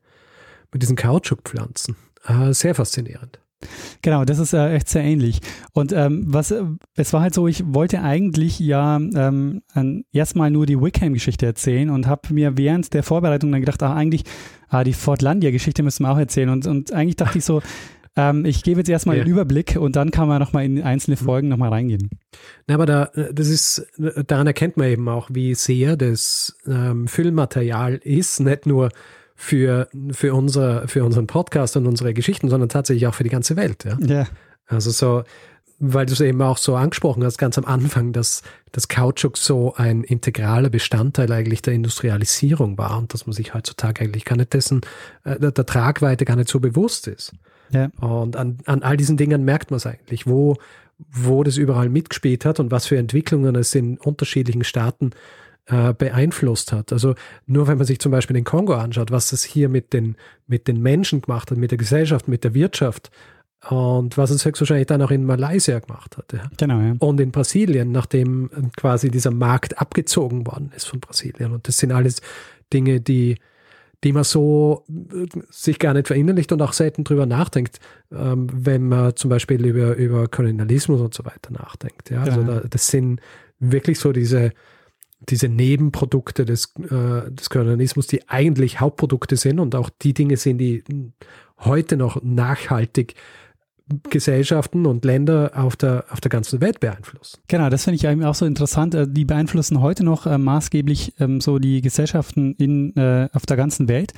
[0.73, 1.97] mit diesen Kautschukpflanzen.
[2.27, 3.39] Äh, sehr faszinierend.
[4.03, 5.41] Genau, das ist äh, echt sehr ähnlich.
[5.73, 6.63] Und ähm, was, äh,
[6.95, 9.63] es war halt so, ich wollte eigentlich ja ähm,
[10.13, 14.25] erstmal nur die Wickham-Geschichte erzählen und habe mir während der Vorbereitung dann gedacht, ach, eigentlich,
[14.69, 16.51] ah, die Fortlandia-Geschichte müssen wir auch erzählen.
[16.51, 17.63] Und, und eigentlich dachte ich so,
[18.17, 19.25] ähm, ich gebe jetzt erstmal Ja.
[19.25, 22.11] den Überblick und dann kann man nochmal in einzelne Folgen nochmal reingehen.
[22.67, 23.87] Na, aber da, das ist,
[24.27, 28.91] daran erkennt man eben auch, wie sehr das ähm, Füllmaterial ist, nicht nur
[29.37, 33.57] für, für, unser, für unseren Podcast und unsere Geschichten, sondern tatsächlich auch für die ganze
[33.57, 33.85] Welt.
[33.85, 33.99] Ja?
[34.01, 34.27] Ja,
[34.67, 35.23] Also so,
[35.79, 39.75] weil du es eben auch so angesprochen hast, ganz am Anfang, dass das Kautschuk so
[39.77, 44.55] ein integraler Bestandteil eigentlich der Industrialisierung war und dass man sich heutzutage eigentlich gar nicht
[44.55, 44.81] dessen,
[45.25, 47.33] äh, der, der Tragweite gar nicht so bewusst ist.
[47.71, 50.57] ja, Und an, an all diesen Dingen merkt man es eigentlich, wo,
[51.11, 55.15] wo das überall mitgespielt hat und was für Entwicklungen es in unterschiedlichen Staaten äh,
[55.67, 56.93] beeinflusst hat.
[56.93, 57.15] Also
[57.47, 60.69] nur wenn man sich zum Beispiel den Kongo anschaut, was das hier mit den, mit
[60.69, 63.11] den Menschen gemacht hat, mit der Gesellschaft, mit der Wirtschaft
[63.69, 66.33] und was es höchstwahrscheinlich dann auch in Malaysia gemacht hat.
[66.33, 66.49] Ja.
[66.57, 66.95] genau, ja.
[67.01, 71.53] Und in Brasilien, nachdem ähm, quasi dieser Markt abgezogen worden ist von Brasilien.
[71.53, 72.21] Und das sind alles
[72.73, 73.37] Dinge, die,
[74.05, 77.81] die man so äh, sich gar nicht verinnerlicht und auch selten drüber nachdenkt,
[78.13, 82.11] ähm, wenn man zum Beispiel über, über Kolonialismus und so weiter nachdenkt.
[82.11, 82.61] Ja, also Genau.
[82.61, 83.21] da, das sind
[83.59, 84.53] wirklich so diese,
[85.21, 90.59] diese Nebenprodukte des, äh, des Kolonialismus, die eigentlich Hauptprodukte sind und auch die Dinge sind,
[90.59, 90.85] die
[91.59, 93.15] heute noch nachhaltig
[94.11, 97.39] Gesellschaften und Länder auf der, auf der ganzen Welt beeinflussen.
[97.49, 98.95] Genau, das finde ich eben auch so interessant.
[98.95, 103.57] Äh, Die beeinflussen heute noch äh, maßgeblich ähm, so die Gesellschaften in, äh, auf der
[103.57, 104.13] ganzen Welt.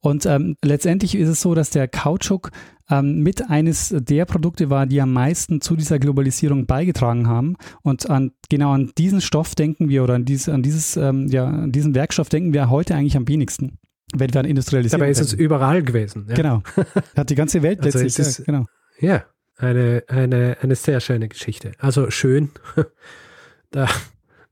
[0.00, 2.50] Und ähm, letztendlich ist es so, dass der Kautschuk
[2.90, 7.56] ähm, mit eines der Produkte war, die am meisten zu dieser Globalisierung beigetragen haben.
[7.82, 11.44] Und an, genau an diesen Stoff denken wir oder an, dieses, an dieses, ähm, ja,
[11.46, 13.78] an diesen Werkstoff denken wir heute eigentlich am wenigsten,
[14.14, 16.26] wenn wir an Industrialisierung Dabei ist es überall gewesen.
[16.28, 16.36] Ja.
[16.36, 16.62] Genau.
[17.16, 18.18] Hat die ganze Welt Also letztlich.
[18.26, 18.66] es ist- ja, genau.
[19.00, 19.24] Ja,
[19.56, 21.72] eine, eine, eine sehr schöne Geschichte.
[21.78, 22.50] Also schön.
[23.70, 23.86] Da,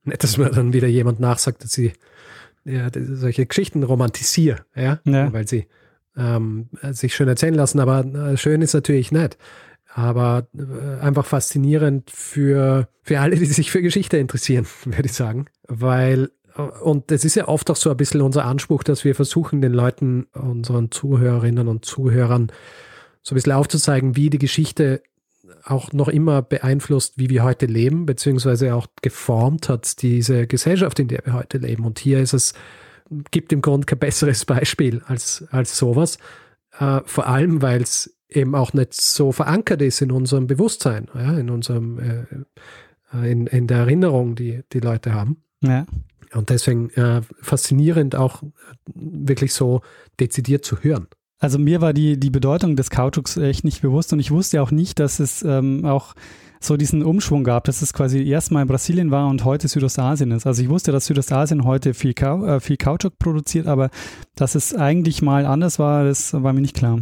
[0.05, 1.95] nicht, dass mir dann wieder jemand nachsagt, dass sie
[2.67, 5.33] ja, solche Geschichten romantisiere, ja, Ja.
[5.33, 5.69] weil sie
[6.19, 9.39] ähm, sich schön erzählen lassen, aber äh, schön ist natürlich nicht.
[9.95, 15.47] Aber äh, einfach faszinierend für, für alle, die sich für Geschichte interessieren, würde ich sagen.
[15.67, 19.15] Weil, äh, und das ist ja oft auch so ein bisschen unser Anspruch, dass wir
[19.15, 22.53] versuchen, den Leuten, unseren Zuhörerinnen und Zuhörern,
[23.27, 25.03] so ein bisschen aufzuzeigen, wie die Geschichte
[25.65, 31.09] auch noch immer beeinflusst, wie wir heute leben, beziehungsweise auch geformt hat, diese Gesellschaft, in
[31.09, 31.85] der wir heute leben.
[31.85, 32.55] Und hier ist es,
[33.33, 36.19] gibt im Grunde kein besseres Beispiel als, als sowas.
[36.79, 41.37] Äh, vor allem, weil es eben auch nicht so verankert ist in unserem Bewusstsein, ja,
[41.37, 45.43] in unserem, äh, in, in der Erinnerung, die die Leute haben.
[45.63, 45.85] Ja.
[46.33, 48.47] Und deswegen äh, faszinierend auch äh,
[48.95, 49.81] wirklich so
[50.21, 51.09] dezidiert zu hören.
[51.39, 54.71] Also mir war die, die Bedeutung des Kautschuks echt nicht bewusst und ich wusste auch
[54.71, 56.15] nicht, dass es ähm, auch
[56.61, 60.47] so diesen Umschwung gab, dass es quasi erstmal in Brasilien war und heute Südostasien ist.
[60.47, 63.91] Also ich wusste, dass Südostasien heute viel, Kau äh, viel Kautschuk produziert, aber
[64.35, 67.01] dass es eigentlich mal anders war, das war mir nicht klar.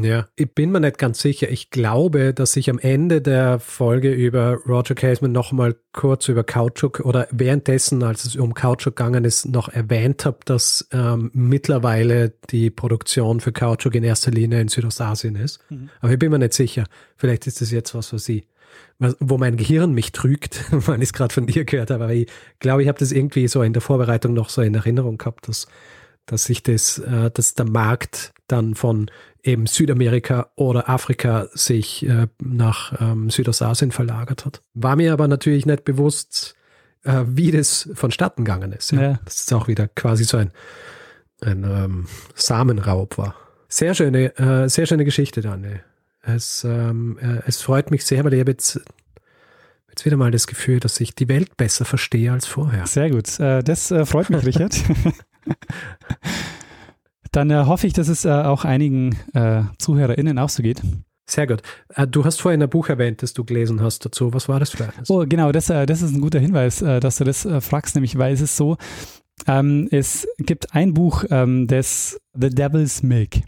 [0.00, 1.48] Ja, ich bin mir nicht ganz sicher.
[1.50, 7.00] Ich glaube, dass ich am Ende der Folge über Roger Caseman nochmal kurz über Kautschuk
[7.00, 12.70] oder währenddessen, als es um Kautschuk gegangen ist, noch erwähnt habe, dass ähm, mittlerweile die
[12.70, 15.60] Produktion für Kautschuk in erster Linie in Südostasien ist.
[15.70, 15.90] Mhm.
[16.00, 16.84] Aber ich bin mir nicht sicher.
[17.16, 18.48] Vielleicht ist das jetzt was, was sie,
[18.98, 22.04] was, wo mein Gehirn mich trügt, weil ich es gerade von dir gehört habe.
[22.04, 22.28] Aber ich
[22.58, 25.68] glaube, ich habe das irgendwie so in der Vorbereitung noch so in Erinnerung gehabt, dass
[26.26, 29.10] dass sich das, äh, dass der Markt dann von
[29.44, 34.62] eben Südamerika oder Afrika sich äh, nach ähm, Südostasien verlagert hat.
[34.72, 36.56] War mir aber natürlich nicht bewusst,
[37.04, 38.92] äh, wie das vonstatten gegangen ist.
[38.92, 39.02] Ja.
[39.02, 39.20] Ja.
[39.24, 40.50] Das ist auch wieder quasi so ein,
[41.42, 43.34] ein ähm, Samenraub war.
[43.68, 45.82] Sehr schöne, äh, sehr schöne Geschichte, Daniel.
[46.22, 48.80] Es, ähm, äh, es freut mich sehr, weil ich habe jetzt,
[49.94, 52.84] Jetzt wieder mal das Gefühl, dass ich die Welt besser verstehe als vorher.
[52.84, 53.38] Sehr gut.
[53.38, 54.74] Äh, das äh, freut mich, Richard.
[57.34, 59.16] Dann äh, hoffe ich, dass es auch einigen
[59.78, 60.82] ZuhörerInnen auch so geht.
[61.26, 61.62] Sehr gut.
[62.10, 64.32] Du hast vorhin ein Buch erwähnt, das du gelesen hast dazu.
[64.34, 65.10] Was war das für eines?
[65.10, 68.40] Oh, genau, das, das ist ein guter Hinweis, dass du das fragst, nämlich weil es
[68.40, 68.76] ist so,
[69.46, 73.40] ähm, es gibt ein Buch, ähm, das The Devil's Milk.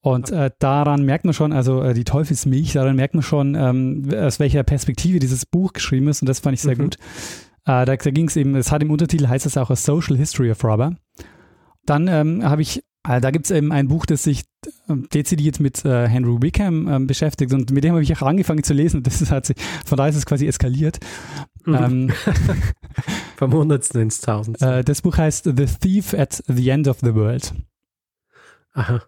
[0.00, 4.08] Und äh, daran merkt man schon, also äh, die Teufelsmilch, daran merkt man schon, ähm,
[4.14, 6.22] aus welcher Perspektive dieses Buch geschrieben ist.
[6.22, 6.82] Und das fand ich sehr mhm.
[6.82, 6.96] gut.
[7.64, 10.16] Äh, da, da ging es eben, es hat im Untertitel, heißt es auch A Social
[10.16, 10.96] History of Rubber.
[11.88, 15.60] Dann ähm, habe ich, äh, da gibt es eben ein Buch, das sich äh, dezidiert
[15.60, 17.52] mit äh, Henry Wickham ähm, beschäftigt.
[17.52, 18.98] Und mit dem habe ich auch angefangen zu lesen.
[18.98, 20.98] Und das hat sich, von daher ist es quasi eskaliert.
[21.64, 21.74] Mhm.
[21.74, 22.12] Ähm,
[23.36, 24.82] Vom Hundertsten ins Tausendste.
[24.84, 27.54] das Buch heißt The Thief at the End of the World.
[28.72, 29.02] Aha.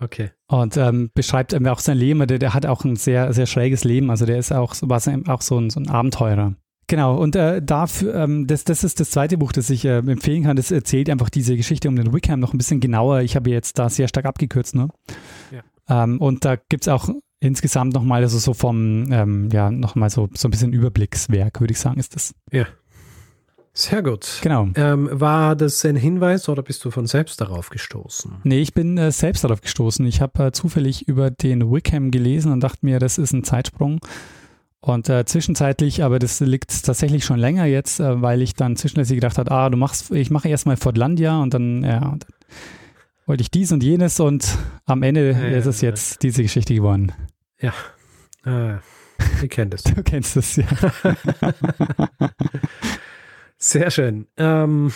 [0.00, 0.30] Okay.
[0.48, 2.26] Und ähm, beschreibt eben auch sein Leben.
[2.26, 4.10] Der, der hat auch ein sehr, sehr schräges Leben.
[4.10, 6.54] Also der ist auch, war auch so ein, so ein Abenteurer.
[6.86, 10.44] Genau, und äh, dafür, ähm, das, das ist das zweite Buch, das ich äh, empfehlen
[10.44, 10.56] kann.
[10.56, 13.20] Das erzählt einfach diese Geschichte um den Wickham noch ein bisschen genauer.
[13.20, 14.88] Ich habe jetzt da sehr stark abgekürzt, ne?
[15.50, 16.04] Ja.
[16.04, 17.08] Ähm, und da gibt es auch
[17.40, 21.78] insgesamt nochmal, also so vom, ähm, ja, nochmal so, so ein bisschen Überblickswerk, würde ich
[21.80, 22.34] sagen, ist das.
[22.50, 22.66] Ja.
[23.76, 24.38] Sehr gut.
[24.40, 24.68] Genau.
[24.76, 28.36] Ähm, war das ein Hinweis oder bist du von selbst darauf gestoßen?
[28.44, 30.06] Nee, ich bin äh, selbst darauf gestoßen.
[30.06, 33.98] Ich habe äh, zufällig über den Wickham gelesen und dachte mir, das ist ein Zeitsprung.
[34.84, 39.16] Und äh, zwischenzeitlich, aber das liegt tatsächlich schon länger jetzt, äh, weil ich dann zwischenzeitlich
[39.16, 42.34] gedacht habe, ah, du machst, ich mache erstmal Fortlandia und dann, ja, und dann
[43.24, 44.46] wollte ich dies und jenes und
[44.84, 47.12] am Ende ja, ist es jetzt diese Geschichte geworden.
[47.62, 47.72] Ja.
[48.44, 48.76] Äh,
[49.42, 49.84] ich kenne das.
[49.94, 50.66] Du kennst das, ja.
[53.56, 54.26] Sehr schön.
[54.36, 54.92] Ähm,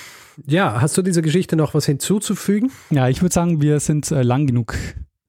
[0.47, 2.71] ja, hast du dieser Geschichte noch was hinzuzufügen?
[2.91, 4.75] Ja, ich würde sagen, wir sind äh, lang genug.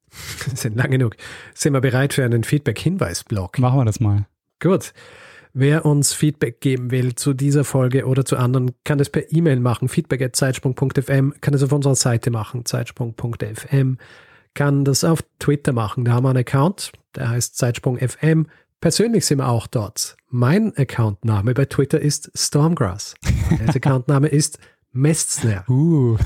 [0.53, 1.15] sind lang genug.
[1.53, 3.57] Sind wir bereit für einen Feedback-Hinweis-Blog?
[3.59, 4.25] Machen wir das mal.
[4.59, 4.93] Gut.
[5.53, 9.59] Wer uns Feedback geben will zu dieser Folge oder zu anderen, kann das per E-Mail
[9.59, 9.89] machen.
[9.89, 13.97] Feedback at zeitsprung.fm, kann das auf unserer Seite machen, zeitsprung.fm,
[14.53, 16.05] kann das auf Twitter machen.
[16.05, 18.45] Da haben wir einen Account, der heißt zeitsprung.fm.
[18.79, 20.15] Persönlich sind wir auch dort.
[20.29, 23.15] Mein Accountname bei Twitter ist Stormgrass.
[23.49, 24.59] Mein Accountname ist
[24.91, 25.67] Mestner.
[25.67, 26.17] Uh.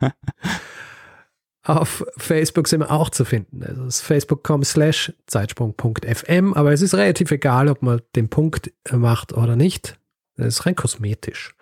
[1.64, 3.62] Auf Facebook sind wir auch zu finden.
[3.62, 8.70] Also es ist facebook.com slash zeitsprung.fm, aber es ist relativ egal, ob man den Punkt
[8.92, 9.98] macht oder nicht.
[10.36, 11.54] Das ist rein kosmetisch,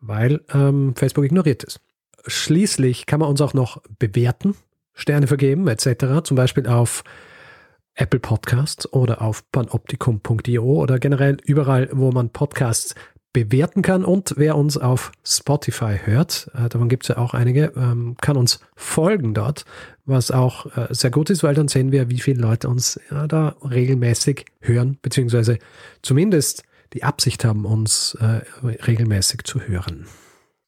[0.00, 1.80] weil ähm, Facebook ignoriert es.
[2.26, 4.54] Schließlich kann man uns auch noch bewerten,
[4.94, 6.22] Sterne vergeben etc.
[6.22, 7.04] Zum Beispiel auf
[7.96, 12.94] Apple Podcasts oder auf panoptikum.io oder generell überall, wo man Podcasts
[13.34, 14.02] bewerten kann.
[14.02, 18.38] Und wer uns auf Spotify hört, äh, davon gibt es ja auch einige, ähm, kann
[18.38, 19.66] uns folgen dort,
[20.06, 23.26] was auch äh, sehr gut ist, weil dann sehen wir, wie viele Leute uns ja,
[23.26, 25.58] da regelmäßig hören, beziehungsweise
[26.00, 26.62] zumindest
[26.94, 30.06] die Absicht haben, uns äh, regelmäßig zu hören.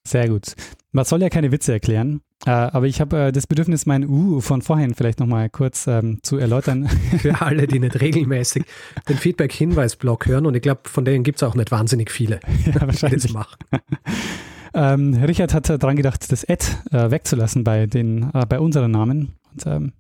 [0.07, 0.55] Sehr gut.
[0.93, 4.41] Man soll ja keine Witze erklären, äh, aber ich habe äh, das Bedürfnis, mein U
[4.41, 6.89] von vorhin vielleicht nochmal kurz ähm, zu erläutern.
[7.19, 8.65] Für alle, die nicht regelmäßig
[9.09, 12.81] den Feedback-Hinweis-Blog hören und ich glaube, von denen gibt es auch nicht wahnsinnig viele, ja,
[12.83, 13.23] wahrscheinlich.
[13.23, 13.59] die das machen.
[14.75, 19.35] ähm, Richard hat daran gedacht, das Ad äh, wegzulassen bei, den, äh, bei unseren Namen.
[19.53, 19.93] Und ähm,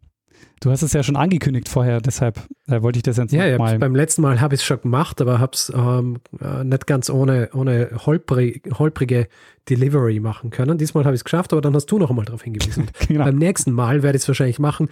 [0.60, 3.72] Du hast es ja schon angekündigt vorher, deshalb äh, wollte ich das jetzt ja, mal.
[3.72, 6.86] Ja, beim letzten Mal habe ich es schon gemacht, aber habe es ähm, äh, nicht
[6.86, 9.28] ganz ohne, ohne holprig, holprige
[9.68, 10.78] Delivery machen können.
[10.78, 12.86] Diesmal habe ich es geschafft, aber dann hast du noch einmal darauf hingewiesen.
[13.08, 13.24] genau.
[13.24, 14.88] Beim nächsten Mal werde ich es wahrscheinlich machen,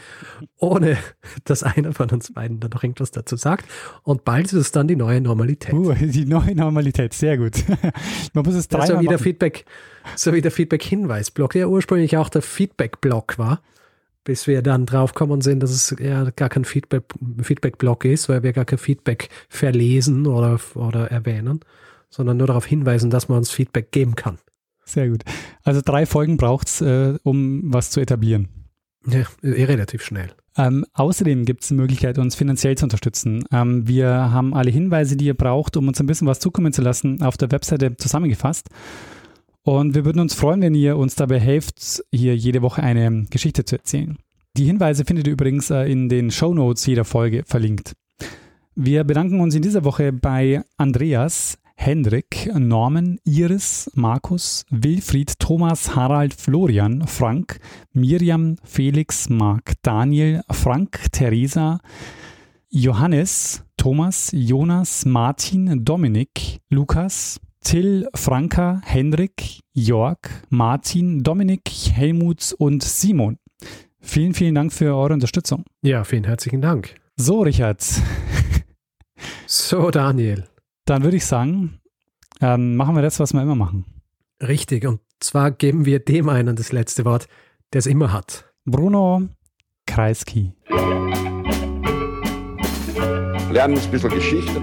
[0.58, 0.98] ohne
[1.44, 3.64] dass einer von uns beiden da noch irgendwas dazu sagt.
[4.02, 5.72] Und bald ist es dann die neue Normalität.
[5.72, 7.64] Uh, die neue Normalität, sehr gut.
[8.34, 9.64] Man muss es dreimal so wie der Feedback,
[10.14, 13.62] so wie der Feedback-Hinweis-Block, der ursprünglich auch der Feedback-Block war
[14.24, 17.04] bis wir dann draufkommen sind, dass es ja gar kein Feedback,
[17.40, 21.60] Feedback-Block ist, weil wir gar kein Feedback verlesen oder, oder erwähnen,
[22.10, 24.38] sondern nur darauf hinweisen, dass man uns Feedback geben kann.
[24.84, 25.22] Sehr gut.
[25.62, 28.48] Also drei Folgen braucht es, äh, um was zu etablieren.
[29.06, 30.30] Ja, eh relativ schnell.
[30.56, 33.44] Ähm, außerdem gibt es die Möglichkeit, uns finanziell zu unterstützen.
[33.50, 36.80] Ähm, wir haben alle Hinweise, die ihr braucht, um uns ein bisschen was zukommen zu
[36.80, 38.68] lassen, auf der Webseite zusammengefasst.
[39.64, 43.64] Und wir würden uns freuen, wenn ihr uns dabei helft, hier jede Woche eine Geschichte
[43.64, 44.18] zu erzählen.
[44.56, 47.94] Die Hinweise findet ihr übrigens äh, in den Show Notes jeder Folge verlinkt.
[48.76, 56.34] Wir bedanken uns in dieser Woche bei Andreas, Hendrik, Norman, Iris, Markus, Wilfried, Thomas, Harald,
[56.34, 57.58] Florian, Frank,
[57.92, 61.80] Miriam, Felix, Marc, Daniel, Frank, Theresa,
[62.68, 70.18] Johannes, Thomas, Jonas, Martin, Dominik, Lukas, Till, Franka, Hendrik, Jörg,
[70.50, 73.38] Martin, Dominik, Helmut und Simon.
[74.00, 75.64] Vielen, vielen Dank für eure Unterstützung.
[75.82, 76.94] Ja, vielen herzlichen Dank.
[77.16, 77.82] So, Richard.
[79.46, 80.44] So, Daniel.
[80.84, 81.80] Dann würde ich sagen,
[82.40, 83.84] ähm, machen wir das, was wir immer machen.
[84.40, 84.86] Richtig.
[84.86, 87.28] Und zwar geben wir dem einen das letzte Wort,
[87.72, 88.44] der es immer hat.
[88.64, 89.28] Bruno
[89.86, 90.52] Kreisky.
[93.50, 94.62] Lernen ein bisschen Geschichte.